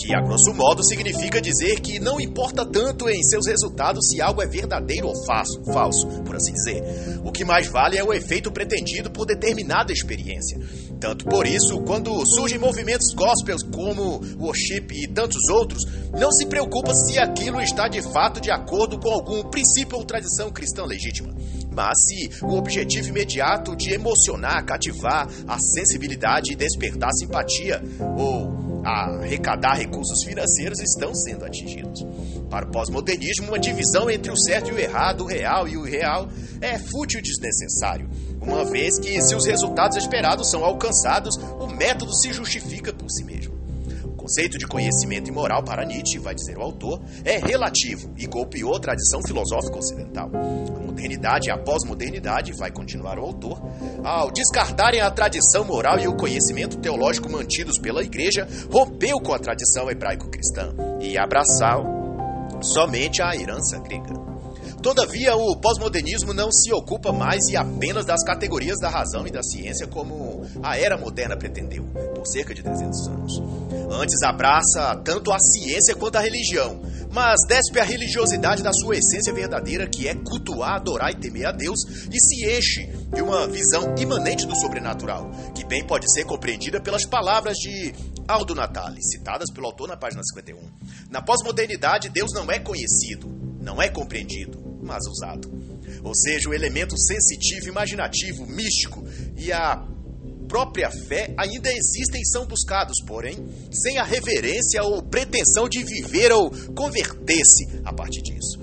que, 0.00 0.14
a 0.14 0.20
grosso 0.20 0.52
modo, 0.54 0.82
significa 0.82 1.40
dizer 1.40 1.80
que 1.80 2.00
não 2.00 2.20
importa 2.20 2.64
tanto 2.64 3.08
em 3.08 3.22
seus 3.22 3.46
resultados 3.46 4.08
se 4.08 4.20
algo 4.20 4.42
é 4.42 4.46
verdadeiro 4.46 5.08
ou 5.08 5.26
falso, 5.26 5.62
falso, 5.64 6.06
por 6.24 6.36
assim 6.36 6.52
dizer. 6.52 6.82
O 7.24 7.30
que 7.30 7.44
mais 7.44 7.68
vale 7.68 7.98
é 7.98 8.04
o 8.04 8.12
efeito 8.12 8.50
pretendido 8.50 9.10
por 9.10 9.26
determinada 9.26 9.92
experiência. 9.92 10.58
Tanto 10.98 11.24
por 11.26 11.46
isso, 11.46 11.80
quando 11.82 12.24
surgem 12.26 12.58
movimentos 12.58 13.12
gospels 13.14 13.62
como 13.62 14.20
o 14.38 14.44
worship 14.44 14.86
e 14.90 15.06
tantos 15.06 15.48
outros, 15.48 15.84
não 16.18 16.32
se 16.32 16.46
preocupa 16.46 16.94
se 16.94 17.18
aquilo 17.18 17.60
está 17.60 17.88
de 17.88 18.02
fato 18.02 18.40
de 18.40 18.50
acordo 18.50 18.98
com 18.98 19.10
algum 19.10 19.42
princípio 19.44 19.98
ou 19.98 20.04
tradição 20.04 20.50
cristã 20.50 20.84
legítima. 20.84 21.34
Mas 21.72 21.96
se 22.04 22.44
o 22.44 22.54
objetivo 22.56 23.08
imediato 23.08 23.76
de 23.76 23.92
emocionar, 23.92 24.64
cativar 24.64 25.28
a 25.46 25.58
sensibilidade 25.58 26.52
e 26.52 26.56
despertar 26.56 27.10
simpatia 27.12 27.82
ou 28.18 28.59
arrecadar 28.84 29.74
recursos 29.74 30.22
financeiros 30.24 30.80
estão 30.80 31.14
sendo 31.14 31.44
atingidos. 31.44 32.04
Para 32.48 32.66
o 32.66 32.70
pós-modernismo, 32.70 33.48
uma 33.48 33.58
divisão 33.58 34.10
entre 34.10 34.30
o 34.30 34.36
certo 34.36 34.70
e 34.70 34.72
o 34.72 34.78
errado, 34.78 35.22
o 35.22 35.26
real 35.26 35.68
e 35.68 35.76
o 35.76 35.86
irreal, 35.86 36.28
é 36.60 36.78
fútil 36.78 37.20
e 37.20 37.22
desnecessário, 37.22 38.08
uma 38.40 38.64
vez 38.64 38.98
que, 38.98 39.20
se 39.22 39.34
os 39.34 39.46
resultados 39.46 39.96
esperados 39.96 40.50
são 40.50 40.64
alcançados, 40.64 41.36
o 41.36 41.66
método 41.66 42.14
se 42.14 42.32
justifica 42.32 42.92
por 42.92 43.10
si 43.10 43.22
mesmo. 43.24 43.54
O 44.04 44.12
conceito 44.12 44.58
de 44.58 44.66
conhecimento 44.66 45.32
moral 45.32 45.62
para 45.62 45.84
Nietzsche, 45.84 46.18
vai 46.18 46.34
dizer 46.34 46.58
o 46.58 46.62
autor, 46.62 47.00
é 47.24 47.38
relativo 47.38 48.12
e 48.16 48.26
golpeou 48.26 48.74
a 48.74 48.80
tradição 48.80 49.20
filosófica 49.22 49.78
ocidental. 49.78 50.30
Modernidade 51.00 51.48
e 51.48 51.50
a 51.50 51.56
pós-modernidade, 51.56 52.52
vai 52.52 52.70
continuar 52.70 53.18
o 53.18 53.22
autor, 53.22 53.58
ao 54.04 54.30
descartarem 54.30 55.00
a 55.00 55.10
tradição 55.10 55.64
moral 55.64 55.98
e 55.98 56.06
o 56.06 56.14
conhecimento 56.14 56.76
teológico 56.76 57.30
mantidos 57.30 57.78
pela 57.78 58.02
Igreja, 58.02 58.46
rompeu 58.70 59.18
com 59.18 59.32
a 59.32 59.38
tradição 59.38 59.90
hebraico-cristã 59.90 60.74
e 61.00 61.16
abraçou 61.16 61.86
somente 62.60 63.22
a 63.22 63.34
herança 63.34 63.78
grega. 63.78 64.29
Todavia, 64.82 65.36
o 65.36 65.56
pós-modernismo 65.56 66.32
não 66.32 66.50
se 66.50 66.72
ocupa 66.72 67.12
mais 67.12 67.48
e 67.48 67.56
apenas 67.56 68.06
das 68.06 68.24
categorias 68.24 68.78
da 68.80 68.88
razão 68.88 69.26
e 69.26 69.30
da 69.30 69.42
ciência 69.42 69.86
como 69.86 70.40
a 70.62 70.78
era 70.78 70.96
moderna 70.96 71.36
pretendeu, 71.36 71.84
por 72.14 72.26
cerca 72.26 72.54
de 72.54 72.62
300 72.62 73.08
anos. 73.08 73.42
Antes 73.90 74.22
abraça 74.22 74.96
tanto 75.04 75.32
a 75.32 75.38
ciência 75.38 75.94
quanto 75.94 76.16
a 76.16 76.20
religião, 76.20 76.80
mas 77.12 77.40
despe 77.46 77.78
a 77.78 77.84
religiosidade 77.84 78.62
da 78.62 78.72
sua 78.72 78.96
essência 78.96 79.34
verdadeira, 79.34 79.86
que 79.86 80.08
é 80.08 80.14
cultuar, 80.14 80.76
adorar 80.76 81.10
e 81.10 81.16
temer 81.16 81.46
a 81.46 81.52
Deus, 81.52 81.80
e 82.10 82.18
se 82.18 82.46
enche 82.50 82.86
de 83.12 83.20
uma 83.20 83.46
visão 83.46 83.94
imanente 83.98 84.46
do 84.46 84.56
sobrenatural, 84.56 85.30
que 85.54 85.64
bem 85.66 85.86
pode 85.86 86.10
ser 86.10 86.24
compreendida 86.24 86.80
pelas 86.80 87.04
palavras 87.04 87.58
de 87.58 87.92
Aldo 88.26 88.54
Natali, 88.54 89.02
citadas 89.02 89.50
pelo 89.52 89.66
autor 89.66 89.88
na 89.88 89.96
página 89.96 90.22
51. 90.22 90.58
Na 91.10 91.20
pós-modernidade, 91.20 92.08
Deus 92.08 92.32
não 92.32 92.50
é 92.50 92.58
conhecido, 92.58 93.28
não 93.60 93.82
é 93.82 93.88
compreendido, 93.88 94.69
mas 94.90 95.06
usado. 95.06 95.48
Ou 96.02 96.12
seja, 96.14 96.48
o 96.48 96.54
elemento 96.54 96.98
sensitivo, 96.98 97.68
imaginativo, 97.68 98.44
místico 98.44 99.04
e 99.36 99.52
a 99.52 99.86
própria 100.48 100.90
fé 100.90 101.32
ainda 101.38 101.70
existem 101.72 102.20
e 102.20 102.26
são 102.26 102.44
buscados, 102.44 103.00
porém, 103.06 103.36
sem 103.70 103.98
a 103.98 104.02
reverência 104.02 104.82
ou 104.82 105.00
pretensão 105.00 105.68
de 105.68 105.84
viver 105.84 106.32
ou 106.32 106.50
converter-se 106.74 107.80
a 107.84 107.92
partir 107.92 108.20
disso 108.22 108.58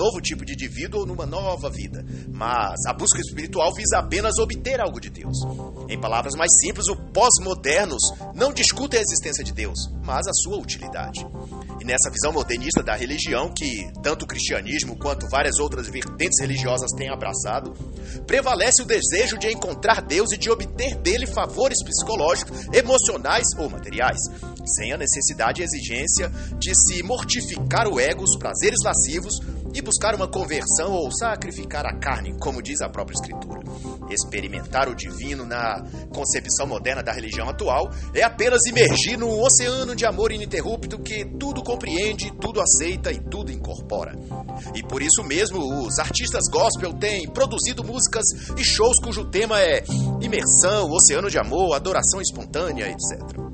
novo 0.00 0.18
tipo 0.18 0.46
de 0.46 0.54
indivíduo 0.54 1.00
ou 1.00 1.06
numa 1.06 1.26
nova 1.26 1.68
vida. 1.68 2.02
Mas 2.32 2.86
a 2.86 2.92
busca 2.94 3.20
espiritual 3.20 3.74
visa 3.74 3.98
apenas 3.98 4.38
obter 4.38 4.80
algo 4.80 4.98
de 4.98 5.10
Deus. 5.10 5.36
Em 5.90 6.00
palavras 6.00 6.34
mais 6.34 6.50
simples, 6.58 6.86
os 6.88 6.96
pós-modernos 7.12 8.00
não 8.34 8.50
discutem 8.50 8.98
a 8.98 9.02
existência 9.02 9.44
de 9.44 9.52
Deus, 9.52 9.90
mas 10.02 10.26
a 10.26 10.32
sua 10.32 10.56
utilidade. 10.56 11.26
E 11.80 11.84
nessa 11.84 12.10
visão 12.10 12.30
modernista 12.30 12.82
da 12.82 12.94
religião, 12.94 13.50
que 13.56 13.90
tanto 14.02 14.24
o 14.24 14.28
cristianismo 14.28 14.98
quanto 14.98 15.28
várias 15.30 15.58
outras 15.58 15.88
vertentes 15.88 16.38
religiosas 16.38 16.90
têm 16.92 17.08
abraçado, 17.08 17.72
prevalece 18.26 18.82
o 18.82 18.84
desejo 18.84 19.38
de 19.38 19.48
encontrar 19.48 20.02
Deus 20.02 20.30
e 20.32 20.36
de 20.36 20.50
obter 20.50 20.94
dele 20.96 21.26
favores 21.26 21.82
psicológicos, 21.82 22.66
emocionais 22.72 23.46
ou 23.58 23.70
materiais, 23.70 24.18
sem 24.66 24.92
a 24.92 24.98
necessidade 24.98 25.62
e 25.62 25.64
exigência 25.64 26.30
de 26.58 26.74
se 26.74 27.02
mortificar 27.02 27.88
o 27.88 27.98
ego, 27.98 28.24
os 28.24 28.36
prazeres 28.36 28.78
lascivos 28.84 29.40
e 29.74 29.80
buscar 29.82 30.14
uma 30.14 30.28
conversão 30.28 30.92
ou 30.92 31.10
sacrificar 31.10 31.86
a 31.86 31.96
carne, 31.98 32.36
como 32.38 32.62
diz 32.62 32.80
a 32.80 32.88
própria 32.88 33.14
Escritura. 33.14 33.60
Experimentar 34.10 34.88
o 34.88 34.94
divino 34.94 35.44
na 35.44 35.84
concepção 36.12 36.66
moderna 36.66 37.02
da 37.02 37.12
religião 37.12 37.48
atual 37.48 37.90
é 38.14 38.22
apenas 38.22 38.66
imergir 38.66 39.18
num 39.18 39.40
oceano 39.40 39.94
de 39.94 40.04
amor 40.04 40.32
ininterrupto 40.32 40.98
que 40.98 41.24
tudo 41.38 41.62
compreende, 41.62 42.32
tudo 42.40 42.60
aceita 42.60 43.12
e 43.12 43.20
tudo 43.20 43.52
incorpora. 43.52 44.12
E 44.74 44.82
por 44.82 45.02
isso 45.02 45.22
mesmo, 45.22 45.58
os 45.86 45.98
artistas 45.98 46.48
gospel 46.50 46.92
têm 46.94 47.28
produzido 47.28 47.84
músicas 47.84 48.24
e 48.56 48.64
shows 48.64 48.98
cujo 49.02 49.24
tema 49.30 49.60
é 49.60 49.84
imersão, 50.20 50.90
oceano 50.90 51.30
de 51.30 51.38
amor, 51.38 51.74
adoração 51.74 52.20
espontânea, 52.20 52.90
etc 52.90 53.50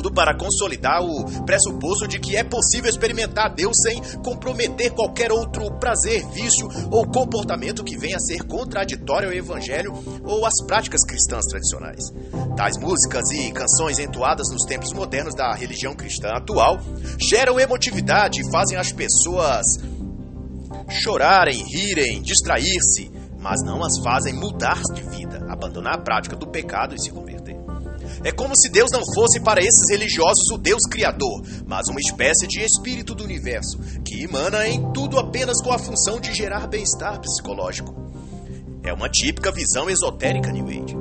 tudo 0.00 0.10
para 0.10 0.34
consolidar 0.34 1.02
o 1.02 1.44
pressuposto 1.44 2.08
de 2.08 2.18
que 2.18 2.34
é 2.34 2.42
possível 2.42 2.88
experimentar 2.88 3.54
Deus 3.54 3.76
sem 3.82 4.00
comprometer 4.24 4.92
qualquer 4.92 5.30
outro 5.30 5.70
prazer, 5.78 6.26
vício 6.28 6.66
ou 6.90 7.06
comportamento 7.06 7.84
que 7.84 7.98
venha 7.98 8.16
a 8.16 8.20
ser 8.20 8.42
contraditório 8.44 9.28
ao 9.28 9.34
Evangelho 9.34 9.92
ou 10.24 10.46
às 10.46 10.54
práticas 10.66 11.04
cristãs 11.04 11.44
tradicionais. 11.44 12.10
Tais 12.56 12.78
músicas 12.78 13.30
e 13.30 13.52
canções 13.52 13.98
entoadas 13.98 14.50
nos 14.50 14.64
tempos 14.64 14.94
modernos 14.94 15.34
da 15.34 15.54
religião 15.54 15.94
cristã 15.94 16.30
atual 16.30 16.80
geram 17.18 17.60
emotividade 17.60 18.40
e 18.40 18.50
fazem 18.50 18.78
as 18.78 18.90
pessoas 18.92 19.66
chorarem, 20.88 21.62
rirem, 21.62 22.22
distrair-se, 22.22 23.12
mas 23.38 23.62
não 23.62 23.84
as 23.84 23.98
fazem 23.98 24.32
mudar 24.32 24.80
de 24.94 25.02
vida, 25.02 25.44
abandonar 25.50 25.96
a 25.96 25.98
prática 25.98 26.36
do 26.36 26.46
pecado 26.46 26.94
e 26.94 26.98
se 26.98 27.10
converter. 27.10 27.39
É 28.24 28.32
como 28.32 28.56
se 28.56 28.68
Deus 28.68 28.90
não 28.90 29.02
fosse 29.14 29.40
para 29.40 29.60
esses 29.60 29.88
religiosos 29.90 30.50
o 30.50 30.58
Deus 30.58 30.82
criador, 30.90 31.42
mas 31.66 31.88
uma 31.88 32.00
espécie 32.00 32.46
de 32.46 32.60
espírito 32.60 33.14
do 33.14 33.24
universo, 33.24 33.78
que 34.04 34.22
emana 34.22 34.66
em 34.68 34.92
tudo 34.92 35.18
apenas 35.18 35.62
com 35.62 35.72
a 35.72 35.78
função 35.78 36.20
de 36.20 36.32
gerar 36.34 36.66
bem-estar 36.66 37.20
psicológico. 37.20 37.94
É 38.82 38.92
uma 38.92 39.08
típica 39.08 39.52
visão 39.52 39.88
esotérica 39.90 40.50
New 40.50 40.66
Age. 40.66 40.96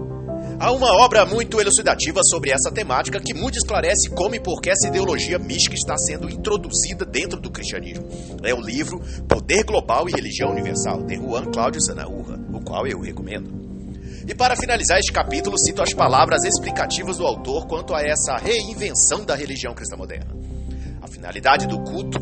Há 0.59 0.73
uma 0.73 0.93
obra 0.93 1.25
muito 1.25 1.61
elucidativa 1.61 2.19
sobre 2.21 2.51
essa 2.51 2.69
temática 2.69 3.21
que 3.21 3.33
muito 3.33 3.57
esclarece 3.57 4.09
como 4.09 4.35
e 4.35 4.41
por 4.41 4.59
que 4.59 4.69
essa 4.69 4.87
ideologia 4.89 5.39
mística 5.39 5.73
está 5.73 5.97
sendo 5.97 6.29
introduzida 6.29 7.05
dentro 7.05 7.39
do 7.39 7.49
cristianismo. 7.49 8.05
É 8.43 8.53
o 8.53 8.59
livro 8.59 9.01
Poder 9.25 9.63
Global 9.63 10.09
e 10.09 10.11
Religião 10.11 10.51
Universal, 10.51 11.03
de 11.03 11.15
Juan 11.15 11.45
Cláudio 11.45 11.81
Zanaurra, 11.81 12.37
o 12.51 12.59
qual 12.59 12.85
eu 12.85 12.99
recomendo. 12.99 13.68
E 14.29 14.35
para 14.35 14.55
finalizar 14.55 14.99
este 14.99 15.11
capítulo, 15.11 15.57
cito 15.57 15.81
as 15.81 15.91
palavras 15.91 16.43
explicativas 16.43 17.17
do 17.17 17.25
autor 17.25 17.65
quanto 17.65 17.95
a 17.95 18.01
essa 18.03 18.35
reinvenção 18.37 19.25
da 19.25 19.33
religião 19.33 19.73
cristã 19.73 19.97
moderna. 19.97 20.31
A 21.01 21.07
finalidade 21.07 21.65
do 21.65 21.79
culto 21.79 22.19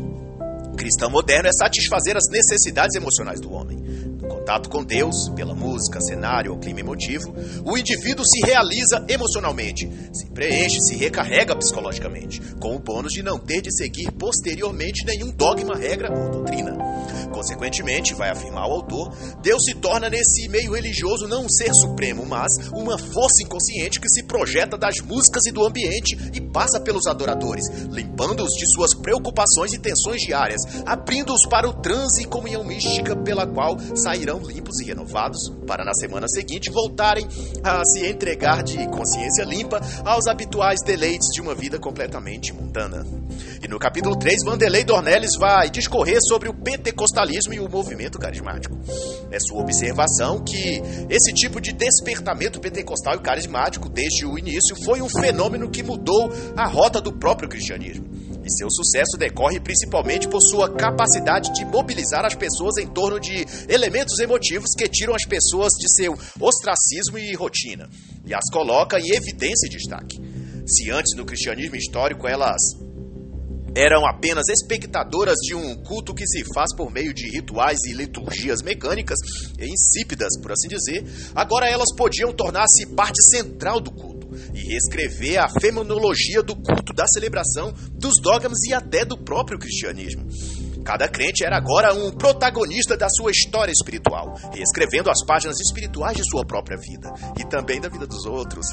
cristão 0.74 1.10
moderno 1.10 1.48
é 1.48 1.52
satisfazer 1.52 2.16
as 2.16 2.30
necessidades 2.30 2.96
emocionais 2.96 3.40
do 3.40 3.52
homem 3.52 3.76
contato 4.28 4.68
com 4.68 4.84
Deus, 4.84 5.28
pela 5.30 5.54
música, 5.54 6.00
cenário 6.00 6.52
ou 6.52 6.58
clima 6.58 6.80
emotivo, 6.80 7.34
o 7.64 7.76
indivíduo 7.76 8.24
se 8.24 8.40
realiza 8.46 9.04
emocionalmente, 9.08 9.90
se 10.12 10.26
preenche, 10.26 10.80
se 10.80 10.96
recarrega 10.96 11.56
psicologicamente, 11.56 12.40
com 12.60 12.76
o 12.76 12.78
bônus 12.78 13.12
de 13.12 13.22
não 13.22 13.38
ter 13.38 13.60
de 13.60 13.74
seguir 13.74 14.12
posteriormente 14.12 15.04
nenhum 15.04 15.30
dogma, 15.30 15.76
regra 15.76 16.12
ou 16.12 16.30
doutrina. 16.30 16.76
Consequentemente, 17.32 18.14
vai 18.14 18.30
afirmar 18.30 18.66
o 18.68 18.72
autor, 18.72 19.14
Deus 19.42 19.64
se 19.64 19.74
torna 19.74 20.10
nesse 20.10 20.48
meio 20.48 20.74
religioso 20.74 21.28
não 21.28 21.44
um 21.44 21.48
ser 21.48 21.72
supremo, 21.74 22.26
mas 22.26 22.68
uma 22.72 22.98
força 22.98 23.42
inconsciente 23.42 24.00
que 24.00 24.08
se 24.08 24.24
projeta 24.24 24.76
das 24.76 25.00
músicas 25.00 25.46
e 25.46 25.52
do 25.52 25.64
ambiente 25.64 26.18
e 26.34 26.40
passa 26.40 26.80
pelos 26.80 27.06
adoradores, 27.06 27.68
limpando-os 27.90 28.54
de 28.54 28.66
suas 28.66 28.94
preocupações 28.94 29.72
e 29.72 29.78
tensões 29.78 30.22
diárias, 30.22 30.62
abrindo-os 30.84 31.46
para 31.48 31.68
o 31.68 31.74
transe 31.74 32.22
e 32.22 32.26
comunhão 32.26 32.64
mística 32.64 33.14
pela 33.14 33.46
qual 33.46 33.76
sairão 34.18 34.40
limpos 34.40 34.80
e 34.80 34.84
renovados, 34.84 35.48
para 35.66 35.84
na 35.84 35.94
semana 35.94 36.26
seguinte 36.28 36.70
voltarem 36.70 37.26
a 37.62 37.84
se 37.84 38.04
entregar 38.06 38.62
de 38.62 38.76
consciência 38.88 39.44
limpa 39.44 39.80
aos 40.04 40.26
habituais 40.26 40.80
deleites 40.84 41.28
de 41.32 41.40
uma 41.40 41.54
vida 41.54 41.78
completamente 41.78 42.52
mundana. 42.52 43.06
E 43.62 43.68
no 43.68 43.78
capítulo 43.78 44.16
3, 44.16 44.44
Vanderlei 44.44 44.84
Dornelles 44.84 45.36
vai 45.38 45.70
discorrer 45.70 46.18
sobre 46.20 46.48
o 46.48 46.54
pentecostalismo 46.54 47.54
e 47.54 47.60
o 47.60 47.68
movimento 47.68 48.18
carismático. 48.18 48.76
É 49.30 49.38
sua 49.38 49.60
observação 49.60 50.42
que 50.42 50.82
esse 51.08 51.32
tipo 51.32 51.60
de 51.60 51.72
despertamento 51.72 52.60
pentecostal 52.60 53.14
e 53.14 53.20
carismático, 53.20 53.88
desde 53.88 54.26
o 54.26 54.38
início, 54.38 54.74
foi 54.84 55.00
um 55.00 55.08
fenômeno 55.08 55.70
que 55.70 55.82
mudou 55.82 56.30
a 56.56 56.66
rota 56.66 57.00
do 57.00 57.12
próprio 57.12 57.48
cristianismo 57.48 58.27
e 58.48 58.58
seu 58.58 58.70
sucesso 58.70 59.16
decorre 59.18 59.60
principalmente 59.60 60.26
por 60.26 60.40
sua 60.40 60.74
capacidade 60.74 61.52
de 61.52 61.64
mobilizar 61.66 62.24
as 62.24 62.34
pessoas 62.34 62.78
em 62.78 62.86
torno 62.86 63.20
de 63.20 63.46
elementos 63.68 64.18
emotivos 64.18 64.70
que 64.76 64.88
tiram 64.88 65.14
as 65.14 65.24
pessoas 65.24 65.72
de 65.74 65.88
seu 65.94 66.18
ostracismo 66.40 67.18
e 67.18 67.34
rotina 67.34 67.88
e 68.24 68.34
as 68.34 68.50
coloca 68.50 68.98
em 68.98 69.14
evidência 69.14 69.66
e 69.66 69.70
destaque. 69.70 70.20
Se 70.66 70.90
antes 70.90 71.14
no 71.16 71.24
cristianismo 71.24 71.76
histórico 71.76 72.26
elas 72.26 72.60
eram 73.74 74.06
apenas 74.06 74.48
espectadoras 74.48 75.36
de 75.36 75.54
um 75.54 75.76
culto 75.84 76.14
que 76.14 76.26
se 76.26 76.42
faz 76.52 76.74
por 76.74 76.90
meio 76.90 77.14
de 77.14 77.30
rituais 77.30 77.78
e 77.86 77.92
liturgias 77.92 78.60
mecânicas 78.62 79.18
e 79.58 79.66
insípidas, 79.66 80.36
por 80.40 80.50
assim 80.50 80.68
dizer, 80.68 81.04
agora 81.34 81.68
elas 81.68 81.94
podiam 81.94 82.32
tornar-se 82.32 82.86
parte 82.86 83.22
central 83.22 83.80
do 83.80 83.92
culto 83.92 84.17
e 84.54 84.60
reescrever 84.60 85.38
a 85.42 85.48
fenomenologia 85.48 86.42
do 86.42 86.54
culto, 86.54 86.92
da 86.92 87.06
celebração, 87.06 87.72
dos 87.92 88.20
dogmas 88.20 88.58
e 88.68 88.72
até 88.72 89.04
do 89.04 89.16
próprio 89.16 89.58
cristianismo. 89.58 90.26
Cada 90.88 91.06
crente 91.06 91.44
era 91.44 91.58
agora 91.58 91.92
um 91.92 92.10
protagonista 92.10 92.96
da 92.96 93.10
sua 93.10 93.30
história 93.30 93.70
espiritual, 93.70 94.34
reescrevendo 94.50 95.10
as 95.10 95.22
páginas 95.22 95.60
espirituais 95.60 96.16
de 96.16 96.24
sua 96.24 96.46
própria 96.46 96.78
vida 96.78 97.12
e 97.38 97.44
também 97.44 97.78
da 97.78 97.90
vida 97.90 98.06
dos 98.06 98.24
outros. 98.24 98.66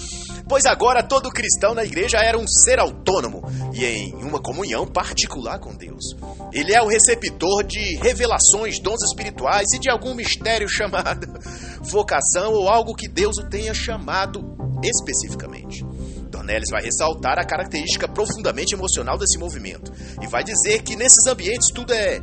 pois 0.48 0.64
agora 0.64 1.02
todo 1.02 1.28
cristão 1.28 1.74
na 1.74 1.84
igreja 1.84 2.16
era 2.16 2.38
um 2.38 2.48
ser 2.48 2.78
autônomo 2.78 3.42
e 3.74 3.84
em 3.84 4.14
uma 4.14 4.40
comunhão 4.40 4.86
particular 4.86 5.58
com 5.58 5.76
Deus. 5.76 6.16
Ele 6.54 6.72
é 6.72 6.80
o 6.80 6.88
receptor 6.88 7.62
de 7.62 7.96
revelações, 7.96 8.78
dons 8.80 9.02
espirituais 9.02 9.66
e 9.74 9.78
de 9.78 9.90
algum 9.90 10.14
mistério 10.14 10.70
chamado 10.70 11.26
vocação 11.84 12.54
ou 12.54 12.66
algo 12.66 12.94
que 12.94 13.08
Deus 13.08 13.36
o 13.36 13.46
tenha 13.46 13.74
chamado 13.74 14.67
especificamente. 14.82 15.84
Dornelles 16.30 16.70
vai 16.70 16.82
ressaltar 16.82 17.38
a 17.38 17.44
característica 17.44 18.08
profundamente 18.08 18.74
emocional 18.74 19.18
desse 19.18 19.38
movimento 19.38 19.92
e 20.22 20.26
vai 20.26 20.44
dizer 20.44 20.82
que 20.82 20.96
nesses 20.96 21.26
ambientes 21.26 21.68
tudo 21.72 21.92
é 21.92 22.20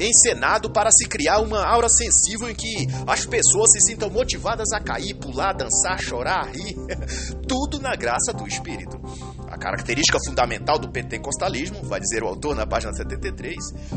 encenado 0.00 0.70
para 0.70 0.90
se 0.90 1.08
criar 1.08 1.40
uma 1.40 1.64
aura 1.64 1.88
sensível 1.88 2.48
em 2.48 2.54
que 2.54 2.86
as 3.06 3.26
pessoas 3.26 3.72
se 3.72 3.80
sintam 3.80 4.08
motivadas 4.08 4.72
a 4.72 4.80
cair, 4.80 5.14
pular, 5.14 5.52
dançar, 5.52 6.00
chorar, 6.00 6.46
rir, 6.52 6.76
tudo 7.48 7.80
na 7.80 7.94
graça 7.96 8.32
do 8.32 8.46
Espírito. 8.46 9.00
A 9.48 9.58
característica 9.58 10.18
fundamental 10.24 10.78
do 10.78 10.90
pentecostalismo, 10.90 11.82
vai 11.82 11.98
dizer 11.98 12.22
o 12.22 12.28
autor 12.28 12.54
na 12.54 12.66
página 12.66 12.92
73, 12.92 13.56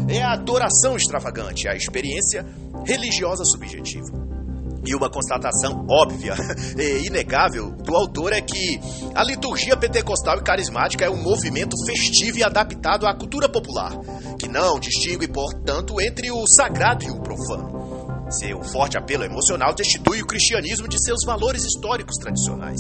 é 0.10 0.24
a 0.24 0.34
adoração 0.34 0.96
extravagante, 0.96 1.68
a 1.68 1.76
experiência 1.76 2.46
religiosa 2.86 3.44
subjetiva. 3.46 4.41
E 4.86 4.96
uma 4.96 5.10
constatação 5.10 5.86
óbvia 5.90 6.34
e 6.78 7.08
inegável 7.08 7.72
do 7.72 7.96
autor 7.96 8.34
é 8.34 8.42
que 8.42 8.80
a 9.14 9.24
liturgia 9.24 9.78
pentecostal 9.78 10.38
e 10.38 10.44
carismática 10.44 11.06
é 11.06 11.10
um 11.10 11.22
movimento 11.22 11.76
festivo 11.86 12.40
e 12.40 12.44
adaptado 12.44 13.06
à 13.06 13.14
cultura 13.14 13.48
popular, 13.48 13.92
que 14.40 14.48
não 14.48 14.80
distingue, 14.80 15.28
portanto, 15.28 16.02
entre 16.02 16.32
o 16.32 16.48
sagrado 16.48 17.04
e 17.04 17.12
o 17.12 17.22
profano. 17.22 17.81
Seu 18.32 18.64
forte 18.64 18.98
apelo 18.98 19.26
emocional 19.26 19.74
destitui 19.74 20.22
o 20.22 20.26
cristianismo 20.26 20.88
de 20.88 20.98
seus 21.04 21.26
valores 21.26 21.66
históricos 21.66 22.16
tradicionais. 22.16 22.80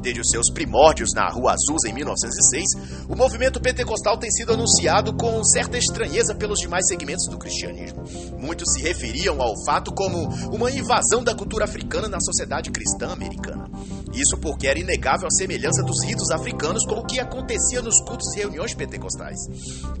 Desde 0.00 0.20
os 0.20 0.28
seus 0.30 0.50
primórdios 0.50 1.12
na 1.12 1.28
Rua 1.28 1.52
Azusa 1.52 1.88
em 1.88 1.92
1906, 1.92 2.64
o 3.08 3.16
movimento 3.16 3.60
pentecostal 3.60 4.16
tem 4.16 4.30
sido 4.30 4.52
anunciado 4.52 5.12
com 5.14 5.42
certa 5.42 5.76
estranheza 5.76 6.34
pelos 6.36 6.60
demais 6.60 6.86
segmentos 6.86 7.26
do 7.28 7.38
cristianismo. 7.38 8.04
Muitos 8.38 8.72
se 8.72 8.80
referiam 8.82 9.42
ao 9.42 9.54
fato 9.64 9.92
como 9.92 10.28
uma 10.54 10.70
invasão 10.70 11.24
da 11.24 11.34
cultura 11.34 11.64
africana 11.64 12.06
na 12.06 12.20
sociedade 12.20 12.70
cristã 12.70 13.12
americana. 13.12 13.68
Isso 14.14 14.36
porque 14.38 14.68
era 14.68 14.78
inegável 14.78 15.26
a 15.26 15.30
semelhança 15.30 15.82
dos 15.82 16.04
ritos 16.04 16.30
africanos 16.30 16.86
com 16.86 16.94
o 16.94 17.04
que 17.04 17.18
acontecia 17.18 17.82
nos 17.82 18.00
cultos 18.00 18.32
e 18.34 18.38
reuniões 18.38 18.72
pentecostais. 18.74 19.38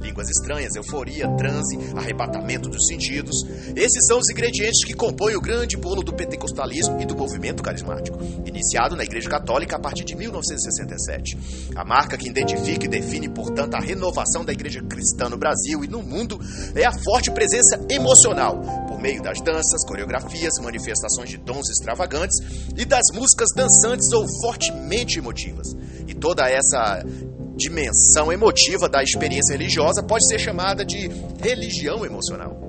Línguas 0.00 0.30
estranhas, 0.30 0.74
euforia, 0.76 1.28
transe, 1.36 1.76
arrebatamento 1.96 2.68
dos 2.68 2.86
sentidos. 2.86 3.44
Esses 3.74 4.06
são 4.06 4.18
os 4.18 4.30
ingredientes 4.30 4.84
que 4.84 4.94
compõem 4.94 5.34
o 5.34 5.40
grande 5.40 5.76
bolo 5.76 6.02
do 6.02 6.12
pentecostalismo 6.12 7.00
e 7.00 7.06
do 7.06 7.16
movimento 7.16 7.62
carismático, 7.62 8.18
iniciado 8.46 8.96
na 8.96 9.04
Igreja 9.04 9.28
Católica 9.28 9.76
a 9.76 9.80
partir 9.80 10.04
de 10.04 10.14
1967. 10.14 11.36
A 11.74 11.84
marca 11.84 12.16
que 12.16 12.28
identifica 12.28 12.84
e 12.84 12.88
define, 12.88 13.28
portanto, 13.28 13.74
a 13.74 13.80
renovação 13.80 14.44
da 14.44 14.52
Igreja 14.52 14.80
cristã 14.82 15.28
no 15.28 15.36
Brasil 15.36 15.84
e 15.84 15.88
no 15.88 16.02
mundo 16.02 16.38
é 16.74 16.84
a 16.84 16.92
forte 16.92 17.30
presença 17.32 17.80
emocional, 17.90 18.60
por 18.86 19.00
meio 19.00 19.22
das 19.22 19.40
danças, 19.40 19.84
coreografias, 19.84 20.54
manifestações 20.62 21.30
de 21.30 21.38
dons 21.38 21.68
extravagantes 21.68 22.38
e 22.76 22.84
das 22.84 23.04
músicas 23.12 23.48
dançantes 23.56 24.03
ou 24.12 24.26
fortemente 24.40 25.18
emotivas. 25.18 25.68
E 26.06 26.14
toda 26.14 26.48
essa 26.48 27.02
dimensão 27.56 28.32
emotiva 28.32 28.88
da 28.88 29.02
experiência 29.02 29.52
religiosa 29.52 30.02
pode 30.02 30.26
ser 30.26 30.38
chamada 30.38 30.84
de 30.84 31.08
religião 31.40 32.04
emocional. 32.04 32.64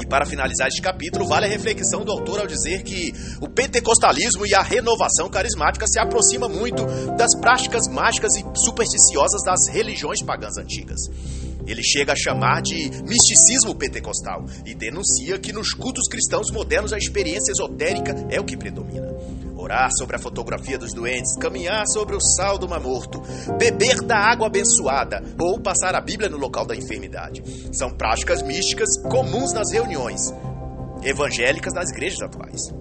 E 0.00 0.06
para 0.06 0.26
finalizar 0.26 0.68
este 0.68 0.82
capítulo, 0.82 1.26
vale 1.26 1.46
a 1.46 1.48
reflexão 1.48 2.04
do 2.04 2.10
autor 2.10 2.40
ao 2.40 2.46
dizer 2.46 2.82
que 2.82 3.12
o 3.40 3.48
pentecostalismo 3.48 4.44
e 4.46 4.54
a 4.54 4.62
renovação 4.62 5.28
carismática 5.28 5.86
se 5.86 5.98
aproximam 5.98 6.48
muito 6.48 6.84
das 7.16 7.34
práticas 7.34 7.86
mágicas 7.88 8.34
e 8.36 8.44
supersticiosas 8.54 9.42
das 9.44 9.68
religiões 9.68 10.22
pagãs 10.22 10.56
antigas. 10.56 11.00
Ele 11.66 11.82
chega 11.82 12.12
a 12.12 12.16
chamar 12.16 12.62
de 12.62 12.90
misticismo 13.02 13.74
pentecostal 13.74 14.44
e 14.64 14.74
denuncia 14.74 15.38
que 15.38 15.52
nos 15.52 15.72
cultos 15.72 16.08
cristãos 16.08 16.50
modernos 16.50 16.92
a 16.92 16.98
experiência 16.98 17.52
esotérica 17.52 18.14
é 18.30 18.40
o 18.40 18.44
que 18.44 18.56
predomina 18.56 19.14
orar 19.66 19.90
sobre 19.90 20.16
a 20.16 20.18
fotografia 20.18 20.78
dos 20.78 20.94
doentes, 20.94 21.36
caminhar 21.36 21.84
sobre 21.88 22.14
o 22.14 22.20
sal 22.20 22.56
do 22.56 22.68
mar 22.68 22.80
morto, 22.80 23.20
beber 23.58 24.00
da 24.00 24.16
água 24.16 24.46
abençoada 24.46 25.22
ou 25.38 25.60
passar 25.60 25.94
a 25.94 26.00
Bíblia 26.00 26.28
no 26.28 26.38
local 26.38 26.64
da 26.64 26.76
enfermidade. 26.76 27.42
São 27.72 27.90
práticas 27.90 28.42
místicas 28.42 28.88
comuns 29.02 29.52
nas 29.52 29.72
reuniões 29.72 30.20
evangélicas 31.02 31.72
das 31.72 31.90
igrejas 31.90 32.22
atuais. 32.22 32.72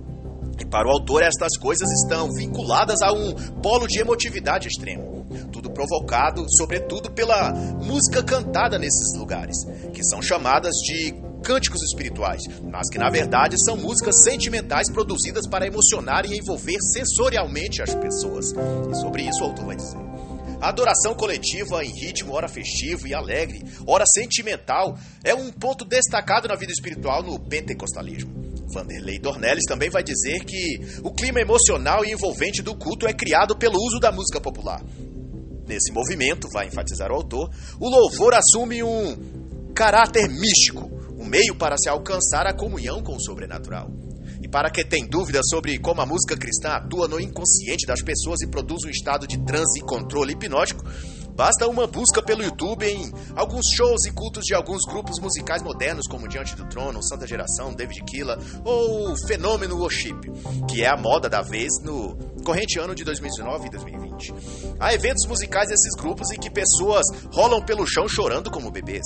E 0.60 0.66
para 0.66 0.88
o 0.88 0.92
autor, 0.92 1.22
estas 1.24 1.58
coisas 1.58 1.92
estão 1.92 2.32
vinculadas 2.32 3.02
a 3.02 3.12
um 3.12 3.34
polo 3.62 3.88
de 3.88 4.00
emotividade 4.00 4.68
extremo. 4.68 5.26
Tudo 5.52 5.70
provocado, 5.70 6.46
sobretudo, 6.56 7.12
pela 7.12 7.52
música 7.52 8.24
cantada 8.24 8.80
nesses 8.80 9.18
lugares, 9.18 9.58
que 9.92 10.04
são 10.04 10.22
chamadas 10.22 10.76
de 10.78 11.14
cânticos 11.46 11.84
espirituais, 11.84 12.42
mas 12.64 12.90
que 12.90 12.98
na 12.98 13.10
verdade 13.10 13.56
são 13.64 13.78
músicas 13.78 14.24
sentimentais 14.24 14.92
produzidas 14.92 15.48
para 15.48 15.68
emocionar 15.68 16.26
e 16.26 16.36
envolver 16.38 16.82
sensorialmente 16.82 17.84
as 17.84 17.94
pessoas. 17.94 18.52
E 18.92 18.96
sobre 18.96 19.24
isso 19.24 19.42
o 19.42 19.46
autor 19.46 19.66
vai 19.66 19.76
dizer. 19.76 20.00
A 20.60 20.70
adoração 20.70 21.14
coletiva 21.14 21.86
em 21.86 21.92
ritmo 21.92 22.34
ora 22.34 22.48
festivo 22.48 23.08
e 23.08 23.14
alegre, 23.14 23.64
ora 23.86 24.06
sentimental, 24.08 24.98
é 25.24 25.36
um 25.36 25.52
ponto 25.52 25.86
destacado 25.86 26.48
na 26.48 26.56
vida 26.56 26.72
espiritual 26.72 27.22
no 27.22 27.40
pentecostalismo. 27.40 28.34
Vanderlei 28.74 29.20
Dornelles 29.20 29.66
também 29.68 29.92
vai 29.92 30.02
dizer 30.02 30.44
que 30.44 30.80
o 31.04 31.12
clima 31.12 31.40
emocional 31.40 32.04
e 32.04 32.12
envolvente 32.12 32.64
do 32.64 32.76
culto 32.76 33.06
é 33.06 33.14
criado 33.14 33.56
pelo 33.56 33.78
uso 33.78 34.00
da 34.00 34.12
música 34.12 34.42
popular. 34.42 34.82
Nesse 35.68 35.92
movimento, 35.92 36.48
vai 36.52 36.68
enfatizar 36.68 37.12
o 37.12 37.16
autor, 37.16 37.52
o 37.80 37.88
louvor 37.88 38.34
assume 38.34 38.82
um 38.82 39.72
caráter 39.76 40.28
místico, 40.30 40.95
meio 41.26 41.56
para 41.56 41.76
se 41.78 41.90
alcançar 41.90 42.48
a 42.48 42.54
comunhão 42.54 43.02
com 43.02 43.16
o 43.16 43.22
sobrenatural. 43.22 43.90
E 44.42 44.48
para 44.48 44.70
quem 44.70 44.86
tem 44.86 45.08
dúvidas 45.08 45.48
sobre 45.50 45.78
como 45.80 46.02
a 46.02 46.06
música 46.06 46.38
cristã 46.38 46.70
atua 46.70 47.08
no 47.08 47.20
inconsciente 47.20 47.86
das 47.86 48.02
pessoas 48.02 48.42
e 48.42 48.48
produz 48.48 48.84
um 48.86 48.90
estado 48.90 49.28
de 49.28 49.44
transe 49.44 49.80
e 49.80 49.82
controle 49.82 50.34
hipnótico, 50.34 50.84
Basta 51.36 51.68
uma 51.68 51.86
busca 51.86 52.24
pelo 52.24 52.42
YouTube 52.42 52.86
em 52.86 53.12
alguns 53.36 53.66
shows 53.76 54.06
e 54.06 54.12
cultos 54.12 54.46
de 54.46 54.56
alguns 54.56 54.86
grupos 54.86 55.20
musicais 55.20 55.62
modernos, 55.62 56.08
como 56.08 56.30
Diante 56.30 56.56
do 56.56 56.66
Trono, 56.70 57.04
Santa 57.04 57.28
Geração, 57.28 57.74
David 57.74 58.06
Killa 58.06 58.40
ou 58.64 59.14
Fenômeno 59.28 59.78
Worship, 59.78 60.16
que 60.70 60.82
é 60.82 60.88
a 60.88 60.96
moda 60.96 61.28
da 61.28 61.42
vez 61.42 61.74
no 61.84 62.16
corrente 62.46 62.80
ano 62.80 62.96
de 62.96 63.04
2019 63.04 63.68
e 63.68 63.70
2020. 63.70 64.34
Há 64.80 64.94
eventos 64.94 65.26
musicais 65.26 65.68
desses 65.68 65.94
grupos 65.96 66.32
em 66.32 66.40
que 66.40 66.50
pessoas 66.50 67.06
rolam 67.34 67.62
pelo 67.62 67.86
chão 67.86 68.08
chorando 68.08 68.50
como 68.50 68.72
bebês, 68.72 69.06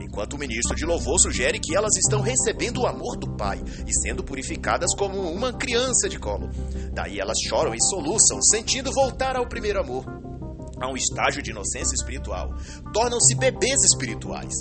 enquanto 0.00 0.32
o 0.32 0.38
ministro 0.38 0.74
de 0.74 0.84
louvor 0.84 1.20
sugere 1.20 1.60
que 1.60 1.76
elas 1.76 1.96
estão 1.96 2.20
recebendo 2.20 2.80
o 2.80 2.86
amor 2.88 3.16
do 3.16 3.36
Pai 3.36 3.62
e 3.86 3.94
sendo 3.94 4.24
purificadas 4.24 4.92
como 4.96 5.30
uma 5.30 5.52
criança 5.52 6.08
de 6.08 6.18
colo. 6.18 6.50
Daí 6.92 7.20
elas 7.20 7.38
choram 7.46 7.72
e 7.72 7.80
soluçam, 7.80 8.42
sentindo 8.42 8.90
voltar 8.92 9.36
ao 9.36 9.46
primeiro 9.46 9.80
amor 9.80 10.04
a 10.80 10.90
um 10.90 10.96
estágio 10.96 11.42
de 11.42 11.50
inocência 11.50 11.94
espiritual, 11.94 12.54
tornam-se 12.92 13.34
bebês 13.34 13.82
espirituais. 13.84 14.54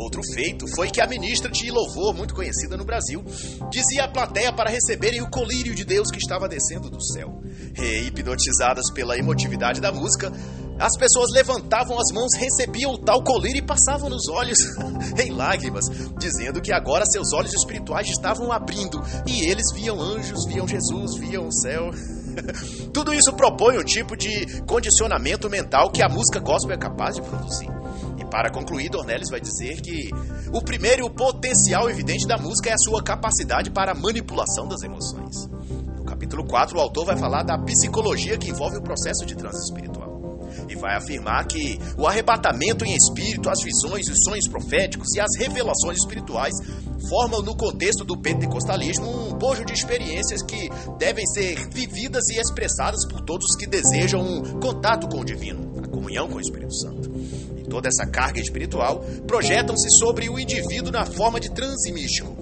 Outro 0.00 0.22
feito 0.32 0.66
foi 0.74 0.90
que 0.90 1.00
a 1.00 1.06
ministra 1.06 1.50
de 1.50 1.70
louvor, 1.70 2.14
muito 2.14 2.34
conhecida 2.34 2.74
no 2.74 2.86
Brasil, 2.86 3.22
dizia 3.70 4.04
à 4.04 4.08
plateia 4.08 4.50
para 4.50 4.70
receberem 4.70 5.20
o 5.20 5.28
colírio 5.28 5.74
de 5.74 5.84
Deus 5.84 6.10
que 6.10 6.18
estava 6.18 6.48
descendo 6.48 6.88
do 6.88 7.02
céu. 7.02 7.42
E, 7.78 8.06
hipnotizadas 8.06 8.90
pela 8.92 9.18
emotividade 9.18 9.78
da 9.78 9.92
música, 9.92 10.32
as 10.78 10.96
pessoas 10.96 11.30
levantavam 11.34 11.98
as 12.00 12.10
mãos, 12.14 12.30
recebiam 12.38 12.92
o 12.92 12.98
tal 12.98 13.22
colírio 13.22 13.58
e 13.58 13.66
passavam 13.66 14.08
nos 14.08 14.26
olhos 14.28 14.58
em 15.22 15.30
lágrimas, 15.30 15.84
dizendo 16.18 16.62
que 16.62 16.72
agora 16.72 17.04
seus 17.04 17.34
olhos 17.34 17.52
espirituais 17.52 18.08
estavam 18.08 18.50
abrindo 18.50 18.98
e 19.26 19.42
eles 19.42 19.70
viam 19.74 20.00
anjos, 20.00 20.46
viam 20.46 20.66
Jesus, 20.66 21.18
viam 21.18 21.46
o 21.46 21.52
céu. 21.52 21.90
Tudo 22.92 23.12
isso 23.14 23.32
propõe 23.32 23.78
um 23.78 23.84
tipo 23.84 24.16
de 24.16 24.62
condicionamento 24.62 25.48
mental 25.48 25.90
que 25.90 26.02
a 26.02 26.08
música 26.08 26.40
gospel 26.40 26.74
é 26.74 26.78
capaz 26.78 27.16
de 27.16 27.22
produzir. 27.22 27.68
E 28.18 28.24
para 28.24 28.50
concluir, 28.50 28.90
Dornelles 28.90 29.30
vai 29.30 29.40
dizer 29.40 29.80
que 29.80 30.10
o 30.52 30.62
primeiro 30.62 31.08
potencial 31.10 31.88
evidente 31.88 32.26
da 32.26 32.36
música 32.36 32.70
é 32.70 32.72
a 32.74 32.78
sua 32.78 33.02
capacidade 33.02 33.70
para 33.70 33.92
a 33.92 33.94
manipulação 33.94 34.66
das 34.68 34.82
emoções. 34.82 35.48
No 35.96 36.04
capítulo 36.04 36.46
4, 36.46 36.76
o 36.76 36.80
autor 36.80 37.06
vai 37.06 37.16
falar 37.16 37.42
da 37.42 37.58
psicologia 37.58 38.38
que 38.38 38.50
envolve 38.50 38.78
o 38.78 38.82
processo 38.82 39.24
de 39.26 39.36
transe 39.36 39.64
espiritual 39.64 39.99
e 40.70 40.76
vai 40.76 40.96
afirmar 40.96 41.46
que 41.46 41.78
o 41.98 42.06
arrebatamento 42.06 42.84
em 42.84 42.94
espírito, 42.94 43.50
as 43.50 43.62
visões, 43.62 44.08
os 44.08 44.22
sonhos 44.22 44.46
proféticos 44.46 45.14
e 45.14 45.20
as 45.20 45.36
revelações 45.36 45.98
espirituais 45.98 46.54
formam 47.08 47.42
no 47.42 47.56
contexto 47.56 48.04
do 48.04 48.16
pentecostalismo 48.16 49.08
um 49.08 49.34
bojo 49.34 49.64
de 49.64 49.72
experiências 49.72 50.42
que 50.42 50.70
devem 50.98 51.26
ser 51.26 51.68
vividas 51.70 52.28
e 52.30 52.38
expressadas 52.38 53.06
por 53.06 53.20
todos 53.22 53.56
que 53.56 53.66
desejam 53.66 54.20
um 54.20 54.60
contato 54.60 55.08
com 55.08 55.20
o 55.20 55.24
divino, 55.24 55.82
a 55.82 55.88
comunhão 55.88 56.28
com 56.28 56.36
o 56.36 56.40
Espírito 56.40 56.74
Santo. 56.74 57.10
Toda 57.68 57.88
essa 57.88 58.04
carga 58.04 58.40
espiritual 58.40 59.04
projetam-se 59.26 59.90
sobre 59.90 60.28
o 60.28 60.38
indivíduo 60.38 60.92
na 60.92 61.06
forma 61.06 61.38
de 61.38 61.50
transe 61.50 61.92
místico. 61.92 62.36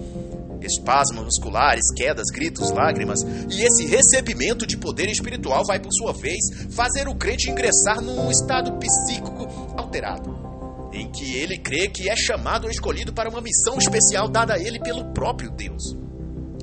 Espasmos 0.61 1.23
musculares, 1.23 1.91
quedas, 1.95 2.27
gritos, 2.33 2.71
lágrimas, 2.71 3.21
e 3.49 3.61
esse 3.63 3.85
recebimento 3.85 4.65
de 4.65 4.77
poder 4.77 5.09
espiritual 5.09 5.63
vai, 5.65 5.79
por 5.79 5.91
sua 5.93 6.13
vez, 6.13 6.39
fazer 6.71 7.07
o 7.07 7.15
crente 7.15 7.49
ingressar 7.49 8.01
num 8.01 8.29
estado 8.29 8.73
psíquico 8.73 9.47
alterado, 9.77 10.89
em 10.93 11.09
que 11.09 11.35
ele 11.35 11.57
crê 11.57 11.87
que 11.87 12.09
é 12.09 12.15
chamado 12.15 12.65
ou 12.65 12.71
escolhido 12.71 13.13
para 13.13 13.29
uma 13.29 13.41
missão 13.41 13.77
especial 13.77 14.27
dada 14.27 14.55
a 14.55 14.59
ele 14.59 14.79
pelo 14.79 15.13
próprio 15.13 15.49
Deus. 15.51 15.95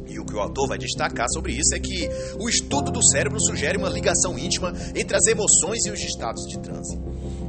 E 0.08 0.18
o 0.18 0.24
que 0.24 0.34
o 0.34 0.40
autor 0.40 0.68
vai 0.68 0.78
destacar 0.78 1.26
sobre 1.30 1.52
isso 1.52 1.74
é 1.74 1.78
que 1.78 2.08
o 2.38 2.48
estudo 2.48 2.90
do 2.90 3.02
cérebro 3.02 3.40
sugere 3.40 3.76
uma 3.76 3.88
ligação 3.88 4.38
íntima 4.38 4.72
entre 4.94 5.16
as 5.16 5.26
emoções 5.26 5.84
e 5.84 5.90
os 5.90 6.00
estados 6.00 6.46
de 6.46 6.58
transe. 6.58 6.98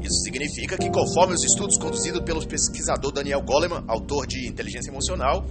Isso 0.02 0.22
significa 0.22 0.78
que, 0.78 0.90
conforme 0.90 1.34
os 1.34 1.44
estudos 1.44 1.78
conduzidos 1.78 2.22
pelo 2.22 2.46
pesquisador 2.46 3.12
Daniel 3.12 3.42
Goleman, 3.42 3.84
autor 3.88 4.26
de 4.26 4.48
Inteligência 4.48 4.90
Emocional, 4.90 5.46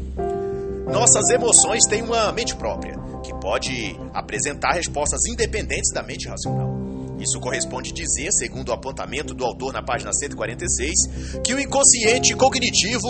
nossas 0.86 1.28
emoções 1.30 1.84
têm 1.86 2.02
uma 2.02 2.32
mente 2.32 2.54
própria, 2.56 2.96
que 3.22 3.34
pode 3.40 3.98
apresentar 4.14 4.72
respostas 4.72 5.26
independentes 5.26 5.92
da 5.92 6.02
mente 6.02 6.28
racional. 6.28 6.74
Isso 7.18 7.40
corresponde 7.40 7.92
dizer, 7.92 8.30
segundo 8.32 8.68
o 8.68 8.72
apontamento 8.72 9.34
do 9.34 9.44
autor 9.44 9.72
na 9.72 9.82
página 9.82 10.12
146, 10.12 11.40
que 11.44 11.54
o 11.54 11.60
inconsciente 11.60 12.34
cognitivo 12.34 13.08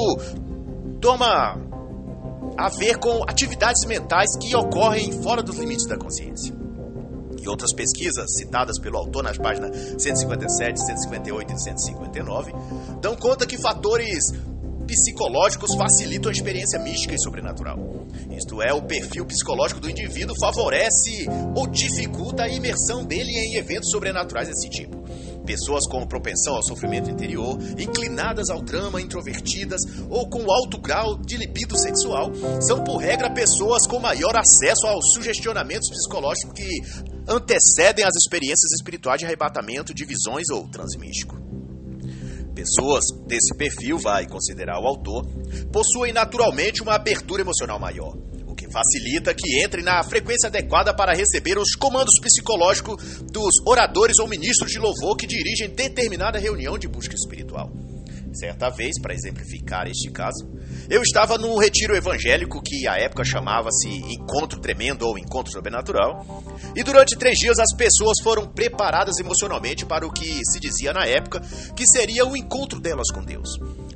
toma 1.01 1.61
a 2.57 2.69
ver 2.71 2.99
com 2.99 3.23
atividades 3.29 3.85
mentais 3.87 4.37
que 4.39 4.55
ocorrem 4.57 5.13
fora 5.23 5.43
dos 5.43 5.57
limites 5.59 5.87
da 5.87 5.97
consciência 5.97 6.55
e 7.47 7.49
outras 7.49 7.73
pesquisas 7.73 8.35
citadas 8.37 8.79
pelo 8.79 8.97
autor 8.97 9.23
nas 9.23 9.39
páginas 9.39 9.71
157, 9.99 10.85
158 10.85 11.53
e 11.53 11.61
159 11.61 12.53
dão 13.01 13.15
conta 13.15 13.47
que 13.47 13.59
fatores 13.59 14.33
psicológicos 14.87 15.75
facilitam 15.75 16.31
a 16.31 16.33
experiência 16.33 16.79
mística 16.79 17.15
e 17.15 17.21
sobrenatural. 17.21 17.79
Isto 18.31 18.63
é, 18.63 18.73
o 18.73 18.83
perfil 18.83 19.27
psicológico 19.27 19.81
do 19.81 19.91
indivíduo 19.91 20.37
favorece 20.39 21.27
ou 21.55 21.67
dificulta 21.67 22.45
a 22.45 22.49
imersão 22.49 23.05
dele 23.05 23.31
em 23.31 23.57
eventos 23.57 23.91
sobrenaturais 23.91 24.49
desse 24.49 24.69
tipo. 24.71 25.05
Pessoas 25.45 25.87
com 25.87 26.05
propensão 26.07 26.57
ao 26.57 26.63
sofrimento 26.63 27.09
interior, 27.09 27.57
inclinadas 27.79 28.51
ao 28.51 28.61
drama, 28.61 29.01
introvertidas 29.01 29.81
ou 30.11 30.29
com 30.29 30.51
alto 30.51 30.79
grau 30.79 31.17
de 31.17 31.37
libido 31.37 31.79
sexual, 31.79 32.33
são 32.61 32.83
por 32.83 32.97
regra 32.97 33.31
pessoas 33.31 33.87
com 33.87 34.01
maior 34.01 34.37
acesso 34.37 34.87
aos 34.87 35.13
sugestionamentos 35.13 35.89
psicológicos 35.89 36.53
que 36.53 36.81
antecedem 37.29 38.05
as 38.05 38.17
experiências 38.17 38.73
espirituais 38.73 39.21
de 39.21 39.27
arrebatamento, 39.27 39.95
de 39.95 40.05
visões 40.05 40.49
ou 40.51 40.69
transmístico. 40.69 41.46
Pessoas 42.57 43.05
desse 43.27 43.55
perfil, 43.55 43.99
vai 43.99 44.27
considerar 44.27 44.81
o 44.81 44.87
autor, 44.87 45.27
possuem 45.71 46.11
naturalmente 46.11 46.83
uma 46.83 46.95
abertura 46.95 47.43
emocional 47.43 47.79
maior, 47.79 48.17
o 48.47 48.55
que 48.55 48.67
facilita 48.73 49.35
que 49.35 49.63
entrem 49.63 49.85
na 49.85 50.03
frequência 50.03 50.49
adequada 50.49 50.95
para 50.97 51.15
receber 51.15 51.59
os 51.59 51.75
comandos 51.75 52.19
psicológicos 52.19 53.21
dos 53.31 53.61
oradores 53.67 54.19
ou 54.19 54.27
ministros 54.27 54.73
de 54.73 54.79
louvor 54.79 55.19
que 55.19 55.27
dirigem 55.27 55.69
determinada 55.69 56.39
reunião 56.39 56.79
de 56.79 56.89
busca 56.89 57.15
espiritual. 57.15 57.71
Certa 58.39 58.69
vez, 58.69 59.01
para 59.01 59.15
exemplificar 59.15 59.87
este 59.87 60.11
caso, 60.11 60.47
eu 60.91 61.01
estava 61.01 61.39
num 61.39 61.57
retiro 61.57 61.97
evangélico 61.97 62.61
que 62.63 62.87
à 62.87 62.97
época 62.99 63.25
chamava-se 63.25 63.89
Encontro 63.89 64.61
Tremendo 64.61 65.07
ou 65.07 65.17
Encontro 65.17 65.51
Sobrenatural, 65.51 66.45
e 66.75 66.83
durante 66.83 67.17
três 67.17 67.39
dias 67.39 67.59
as 67.59 67.75
pessoas 67.75 68.21
foram 68.23 68.47
preparadas 68.47 69.19
emocionalmente 69.19 69.87
para 69.87 70.07
o 70.07 70.13
que 70.13 70.45
se 70.45 70.61
dizia 70.61 70.93
na 70.93 71.07
época 71.07 71.41
que 71.75 71.87
seria 71.87 72.27
o 72.27 72.37
encontro 72.37 72.79
delas 72.79 73.11
com 73.11 73.25
Deus. 73.25 73.49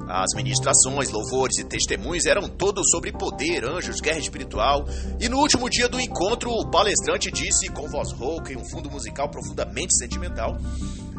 As 0.08 0.34
ministrações, 0.34 1.10
louvores 1.10 1.58
e 1.58 1.64
testemunhos 1.64 2.24
eram 2.24 2.48
todos 2.48 2.90
sobre 2.90 3.12
poder, 3.12 3.64
anjos, 3.64 4.00
guerra 4.00 4.18
espiritual. 4.18 4.84
E 5.20 5.28
no 5.28 5.38
último 5.38 5.70
dia 5.70 5.88
do 5.88 6.00
encontro, 6.00 6.50
o 6.50 6.68
palestrante 6.68 7.30
disse, 7.30 7.68
com 7.68 7.88
voz 7.88 8.10
rouca 8.10 8.52
e 8.52 8.56
um 8.56 8.64
fundo 8.64 8.90
musical 8.90 9.28
profundamente 9.28 9.96
sentimental, 9.96 10.56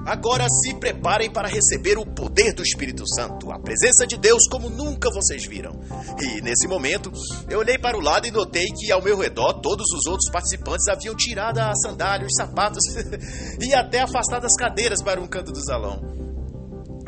Agora 0.06 0.48
se 0.50 0.74
preparem 0.76 1.30
para 1.30 1.48
receber 1.48 1.98
o 1.98 2.06
poder 2.06 2.54
do 2.54 2.64
Espírito 2.64 3.08
Santo, 3.08 3.52
a 3.52 3.60
presença 3.60 4.06
de 4.08 4.18
Deus 4.18 4.48
como 4.48 4.70
nunca 4.70 5.10
vocês 5.12 5.46
viram. 5.46 5.80
E 6.20 6.42
nesse 6.42 6.68
momento, 6.68 7.12
eu 7.50 7.60
olhei 7.60 7.78
para 7.78 7.98
o 7.98 8.02
lado 8.02 8.28
e 8.28 8.32
notei 8.32 8.66
que 8.68 8.92
ao 8.92 9.02
meu 9.02 9.18
redor 9.18 9.62
todos 9.62 9.86
os 9.92 10.08
outros 10.08 10.30
participantes 10.32 10.88
haviam 10.88 11.16
tirado 11.16 11.60
a 11.60 11.76
sandália, 11.76 12.26
os 12.26 12.36
sapatos 12.36 12.84
e 13.62 13.74
até 13.74 14.02
afastado 14.02 14.46
as 14.46 14.56
cadeiras 14.56 15.02
para 15.02 15.22
um 15.22 15.28
canto 15.28 15.52
do 15.52 15.64
salão 15.64 16.20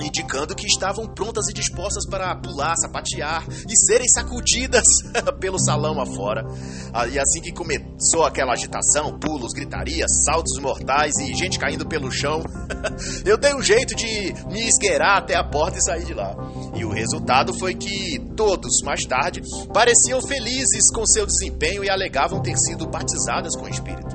indicando 0.01 0.55
que 0.55 0.67
estavam 0.67 1.07
prontas 1.07 1.47
e 1.49 1.53
dispostas 1.53 2.05
para 2.05 2.35
pular, 2.35 2.75
sapatear 2.75 3.45
e 3.69 3.75
serem 3.75 4.07
sacudidas 4.07 4.83
pelo 5.39 5.59
salão 5.59 6.01
afora. 6.01 6.45
Ah, 6.93 7.07
e 7.07 7.19
assim 7.19 7.41
que 7.41 7.51
começou 7.51 8.23
aquela 8.23 8.53
agitação, 8.53 9.17
pulos, 9.19 9.53
gritarias, 9.53 10.23
saltos 10.25 10.59
mortais 10.59 11.17
e 11.17 11.33
gente 11.33 11.59
caindo 11.59 11.85
pelo 11.87 12.11
chão, 12.11 12.43
eu 13.25 13.37
dei 13.37 13.53
um 13.53 13.61
jeito 13.61 13.95
de 13.95 14.33
me 14.47 14.67
esgueirar 14.67 15.17
até 15.17 15.35
a 15.35 15.43
porta 15.43 15.77
e 15.77 15.83
sair 15.83 16.05
de 16.05 16.13
lá. 16.13 16.35
E 16.75 16.83
o 16.85 16.91
resultado 16.91 17.53
foi 17.53 17.75
que 17.75 18.19
todos, 18.35 18.81
mais 18.83 19.05
tarde, 19.05 19.41
pareciam 19.73 20.21
felizes 20.21 20.91
com 20.91 21.05
seu 21.05 21.25
desempenho 21.25 21.83
e 21.83 21.89
alegavam 21.89 22.41
ter 22.41 22.57
sido 22.57 22.87
batizadas 22.87 23.55
com 23.55 23.65
o 23.65 23.69
Espírito 23.69 24.12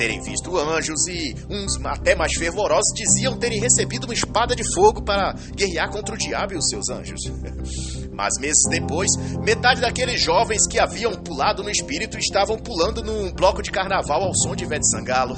terem 0.00 0.18
visto 0.18 0.56
anjos 0.56 1.06
e 1.08 1.36
uns 1.50 1.76
até 1.84 2.14
mais 2.14 2.32
fervorosos 2.32 2.94
diziam 2.94 3.38
terem 3.38 3.60
recebido 3.60 4.04
uma 4.04 4.14
espada 4.14 4.56
de 4.56 4.64
fogo 4.72 5.02
para 5.02 5.34
guerrear 5.54 5.90
contra 5.90 6.14
o 6.14 6.18
diabo 6.18 6.54
e 6.54 6.56
os 6.56 6.66
seus 6.70 6.88
anjos. 6.88 7.20
Mas 8.12 8.38
meses 8.40 8.68
depois, 8.68 9.10
metade 9.40 9.80
daqueles 9.80 10.20
jovens 10.20 10.66
que 10.66 10.78
haviam 10.78 11.12
pulado 11.12 11.62
no 11.62 11.70
espírito 11.70 12.18
estavam 12.18 12.58
pulando 12.58 13.02
num 13.02 13.32
bloco 13.32 13.62
de 13.62 13.70
carnaval 13.70 14.22
ao 14.22 14.34
som 14.34 14.54
de 14.54 14.64
Ivete 14.64 14.88
Sangalo. 14.88 15.36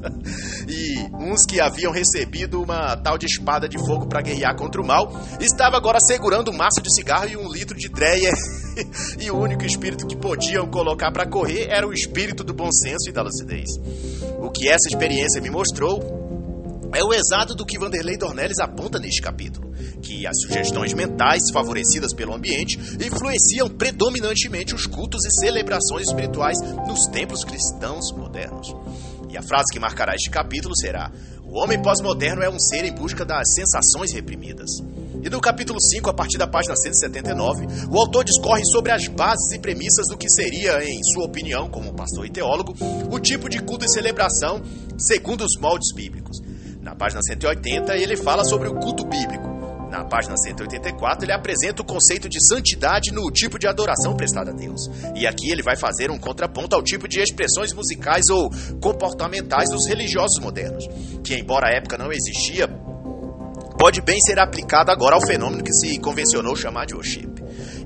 e 0.68 0.98
uns 1.14 1.44
que 1.46 1.60
haviam 1.60 1.92
recebido 1.92 2.62
uma 2.62 2.96
tal 2.96 3.18
de 3.18 3.26
espada 3.26 3.68
de 3.68 3.78
fogo 3.78 4.06
para 4.06 4.20
guerrear 4.20 4.56
contra 4.56 4.80
o 4.80 4.86
mal, 4.86 5.12
estavam 5.40 5.78
agora 5.78 5.98
segurando 6.00 6.50
um 6.50 6.56
maço 6.56 6.80
de 6.82 6.94
cigarro 6.94 7.28
e 7.28 7.36
um 7.36 7.50
litro 7.50 7.76
de 7.76 7.88
dreia. 7.88 8.32
e 9.18 9.30
o 9.30 9.38
único 9.38 9.64
espírito 9.64 10.06
que 10.06 10.16
podiam 10.16 10.66
colocar 10.66 11.10
para 11.10 11.26
correr 11.26 11.68
era 11.70 11.86
o 11.86 11.92
espírito 11.92 12.44
do 12.44 12.52
bom 12.54 12.70
senso 12.70 13.08
e 13.08 13.12
da 13.12 13.22
lucidez. 13.22 13.70
O 14.38 14.50
que 14.50 14.68
essa 14.68 14.88
experiência 14.88 15.40
me 15.40 15.50
mostrou 15.50 16.24
é 16.94 17.02
o 17.02 17.12
exato 17.12 17.54
do 17.54 17.66
que 17.66 17.78
Vanderlei 17.78 18.16
Dornelles 18.16 18.60
aponta 18.60 19.00
neste 19.00 19.20
capítulo, 19.20 19.73
que 20.04 20.26
as 20.26 20.38
sugestões 20.42 20.92
mentais 20.92 21.50
favorecidas 21.50 22.12
pelo 22.12 22.34
ambiente 22.34 22.78
influenciam 23.00 23.68
predominantemente 23.68 24.74
os 24.74 24.86
cultos 24.86 25.24
e 25.24 25.30
celebrações 25.40 26.08
espirituais 26.08 26.60
nos 26.86 27.06
templos 27.06 27.42
cristãos 27.42 28.12
modernos. 28.12 28.74
E 29.30 29.36
a 29.36 29.42
frase 29.42 29.72
que 29.72 29.80
marcará 29.80 30.14
este 30.14 30.30
capítulo 30.30 30.76
será: 30.76 31.10
O 31.42 31.58
homem 31.58 31.80
pós-moderno 31.80 32.42
é 32.42 32.50
um 32.50 32.60
ser 32.60 32.84
em 32.84 32.92
busca 32.92 33.24
das 33.24 33.54
sensações 33.54 34.12
reprimidas. 34.12 34.70
E 35.22 35.30
no 35.30 35.40
capítulo 35.40 35.80
5, 35.80 36.10
a 36.10 36.14
partir 36.14 36.36
da 36.36 36.46
página 36.46 36.76
179, 36.76 37.66
o 37.90 37.98
autor 37.98 38.24
discorre 38.24 38.64
sobre 38.66 38.92
as 38.92 39.08
bases 39.08 39.52
e 39.52 39.58
premissas 39.58 40.06
do 40.08 40.18
que 40.18 40.28
seria, 40.28 40.84
em 40.84 41.02
sua 41.02 41.24
opinião, 41.24 41.70
como 41.70 41.94
pastor 41.94 42.26
e 42.26 42.30
teólogo, 42.30 42.74
o 43.10 43.18
tipo 43.18 43.48
de 43.48 43.58
culto 43.60 43.86
e 43.86 43.88
celebração 43.88 44.60
segundo 44.98 45.42
os 45.42 45.56
moldes 45.56 45.94
bíblicos. 45.94 46.42
Na 46.82 46.94
página 46.94 47.22
180, 47.22 47.96
ele 47.96 48.16
fala 48.18 48.44
sobre 48.44 48.68
o 48.68 48.74
culto 48.74 49.06
bíblico. 49.06 49.53
Na 49.94 50.04
página 50.04 50.36
184, 50.36 51.24
ele 51.24 51.32
apresenta 51.32 51.80
o 51.80 51.84
conceito 51.84 52.28
de 52.28 52.44
santidade 52.44 53.12
no 53.12 53.30
tipo 53.30 53.60
de 53.60 53.68
adoração 53.68 54.16
prestada 54.16 54.50
a 54.50 54.52
Deus. 54.52 54.90
E 55.14 55.24
aqui 55.24 55.52
ele 55.52 55.62
vai 55.62 55.76
fazer 55.76 56.10
um 56.10 56.18
contraponto 56.18 56.74
ao 56.74 56.82
tipo 56.82 57.06
de 57.06 57.20
expressões 57.20 57.72
musicais 57.72 58.28
ou 58.28 58.50
comportamentais 58.80 59.70
dos 59.70 59.86
religiosos 59.86 60.40
modernos, 60.40 60.88
que, 61.22 61.36
embora 61.36 61.68
a 61.68 61.76
época 61.76 61.96
não 61.96 62.10
existia, 62.10 62.66
pode 63.78 64.00
bem 64.00 64.20
ser 64.20 64.40
aplicado 64.40 64.90
agora 64.90 65.14
ao 65.14 65.24
fenômeno 65.24 65.62
que 65.62 65.72
se 65.72 65.96
convencionou 66.00 66.56
chamar 66.56 66.86
de 66.86 66.94
worship. 66.94 67.32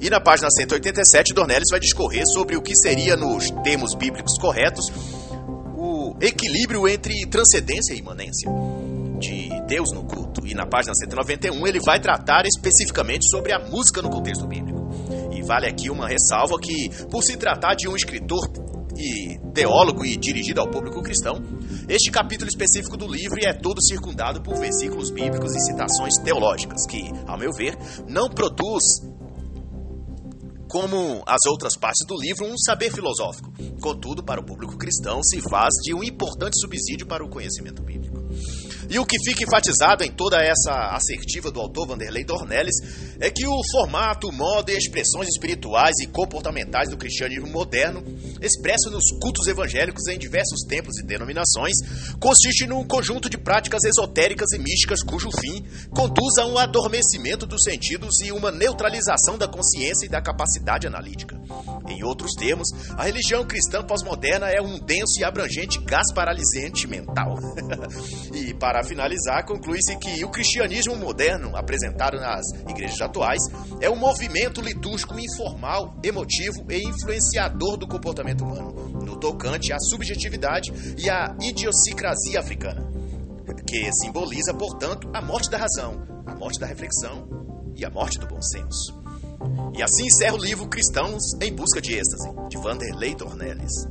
E 0.00 0.08
na 0.08 0.18
página 0.18 0.50
187, 0.50 1.34
Dornelles 1.34 1.68
vai 1.70 1.78
discorrer 1.78 2.26
sobre 2.26 2.56
o 2.56 2.62
que 2.62 2.74
seria, 2.74 3.16
nos 3.16 3.50
termos 3.62 3.94
bíblicos 3.94 4.38
corretos, 4.38 4.90
o 5.76 6.16
equilíbrio 6.22 6.88
entre 6.88 7.26
transcendência 7.26 7.92
e 7.92 7.98
imanência 7.98 8.50
de 9.18 9.48
Deus 9.66 9.92
no 9.92 10.04
culto. 10.04 10.46
E 10.46 10.54
na 10.54 10.66
página 10.66 10.94
191 10.94 11.66
ele 11.66 11.80
vai 11.80 12.00
tratar 12.00 12.46
especificamente 12.46 13.28
sobre 13.28 13.52
a 13.52 13.58
música 13.58 14.00
no 14.00 14.10
contexto 14.10 14.46
bíblico. 14.46 14.88
E 15.32 15.42
vale 15.42 15.66
aqui 15.66 15.90
uma 15.90 16.08
ressalva 16.08 16.58
que, 16.60 16.90
por 17.10 17.22
se 17.22 17.36
tratar 17.36 17.74
de 17.74 17.88
um 17.88 17.96
escritor 17.96 18.40
e 18.96 19.38
teólogo 19.54 20.04
e 20.04 20.16
dirigido 20.16 20.60
ao 20.60 20.68
público 20.68 21.02
cristão, 21.02 21.42
este 21.88 22.10
capítulo 22.10 22.48
específico 22.48 22.96
do 22.96 23.06
livro 23.06 23.38
é 23.44 23.52
todo 23.52 23.82
circundado 23.82 24.40
por 24.42 24.56
versículos 24.56 25.10
bíblicos 25.10 25.54
e 25.54 25.60
citações 25.60 26.18
teológicas 26.18 26.86
que, 26.86 27.10
ao 27.26 27.38
meu 27.38 27.52
ver, 27.52 27.76
não 28.08 28.28
produz 28.28 28.82
como 30.68 31.22
as 31.26 31.46
outras 31.46 31.76
partes 31.78 32.06
do 32.06 32.14
livro, 32.20 32.44
um 32.44 32.58
saber 32.58 32.92
filosófico. 32.92 33.50
Contudo, 33.80 34.22
para 34.22 34.40
o 34.40 34.44
público 34.44 34.76
cristão, 34.76 35.22
se 35.22 35.40
faz 35.40 35.72
de 35.82 35.94
um 35.94 36.04
importante 36.04 36.60
subsídio 36.60 37.06
para 37.06 37.24
o 37.24 37.28
conhecimento 37.28 37.82
bíblico. 37.82 38.18
E 38.90 38.98
o 38.98 39.04
que 39.04 39.18
fica 39.22 39.44
enfatizado 39.44 40.02
em 40.02 40.10
toda 40.10 40.42
essa 40.42 40.94
assertiva 40.96 41.50
do 41.50 41.60
autor 41.60 41.88
Vanderlei 41.88 42.24
Dornelles 42.24 42.74
é 43.20 43.30
que 43.30 43.46
o 43.46 43.60
formato, 43.70 44.32
modo 44.32 44.70
e 44.70 44.76
expressões 44.76 45.28
espirituais 45.28 45.98
e 46.00 46.06
comportamentais 46.06 46.88
do 46.88 46.96
cristianismo 46.96 47.48
moderno, 47.48 48.02
expresso 48.40 48.90
nos 48.90 49.10
cultos 49.20 49.46
evangélicos 49.46 50.06
em 50.08 50.18
diversos 50.18 50.62
tempos 50.66 50.98
e 50.98 51.04
denominações, 51.04 51.74
consiste 52.18 52.66
num 52.66 52.82
conjunto 52.86 53.28
de 53.28 53.36
práticas 53.36 53.84
esotéricas 53.84 54.52
e 54.52 54.58
místicas 54.58 55.02
cujo 55.02 55.28
fim 55.38 55.64
conduz 55.90 56.38
a 56.38 56.46
um 56.46 56.56
adormecimento 56.56 57.46
dos 57.46 57.64
sentidos 57.64 58.20
e 58.22 58.32
uma 58.32 58.50
neutralização 58.50 59.36
da 59.36 59.46
consciência 59.46 60.06
e 60.06 60.08
da 60.08 60.22
capacidade 60.22 60.86
analítica. 60.86 61.38
Em 61.88 62.04
outros 62.04 62.32
termos, 62.34 62.68
a 62.96 63.04
religião 63.04 63.44
cristã 63.44 63.82
pós-moderna 63.82 64.48
é 64.48 64.60
um 64.60 64.78
denso 64.78 65.20
e 65.20 65.24
abrangente 65.24 65.78
gás 65.80 66.12
paralisante 66.14 66.86
mental. 66.86 67.38
e 68.32 68.54
para 68.78 68.84
finalizar, 68.84 69.44
conclui-se 69.44 69.96
que 69.96 70.24
o 70.24 70.30
cristianismo 70.30 70.94
moderno, 70.94 71.56
apresentado 71.56 72.16
nas 72.16 72.46
igrejas 72.68 73.00
atuais, 73.00 73.42
é 73.80 73.90
um 73.90 73.96
movimento 73.96 74.60
litúrgico 74.60 75.18
informal, 75.18 75.96
emotivo 76.00 76.64
e 76.70 76.86
influenciador 76.86 77.76
do 77.76 77.88
comportamento 77.88 78.44
humano, 78.44 79.00
no 79.04 79.16
tocante 79.16 79.72
à 79.72 79.80
subjetividade 79.80 80.72
e 80.96 81.10
à 81.10 81.34
idiosincrasia 81.40 82.38
africana, 82.38 82.88
que 83.66 83.92
simboliza, 83.94 84.54
portanto, 84.54 85.10
a 85.12 85.20
morte 85.20 85.50
da 85.50 85.58
razão, 85.58 86.22
a 86.24 86.36
morte 86.36 86.60
da 86.60 86.66
reflexão 86.66 87.28
e 87.74 87.84
a 87.84 87.90
morte 87.90 88.16
do 88.20 88.28
bom 88.28 88.40
senso. 88.40 88.96
E 89.76 89.82
assim 89.82 90.06
encerra 90.06 90.36
o 90.36 90.40
livro 90.40 90.68
Cristãos 90.68 91.34
em 91.42 91.52
Busca 91.52 91.80
de 91.80 91.94
Êxtase, 91.94 92.28
de 92.48 92.56
Vanderlei 92.58 93.16
Dornelles. 93.16 93.88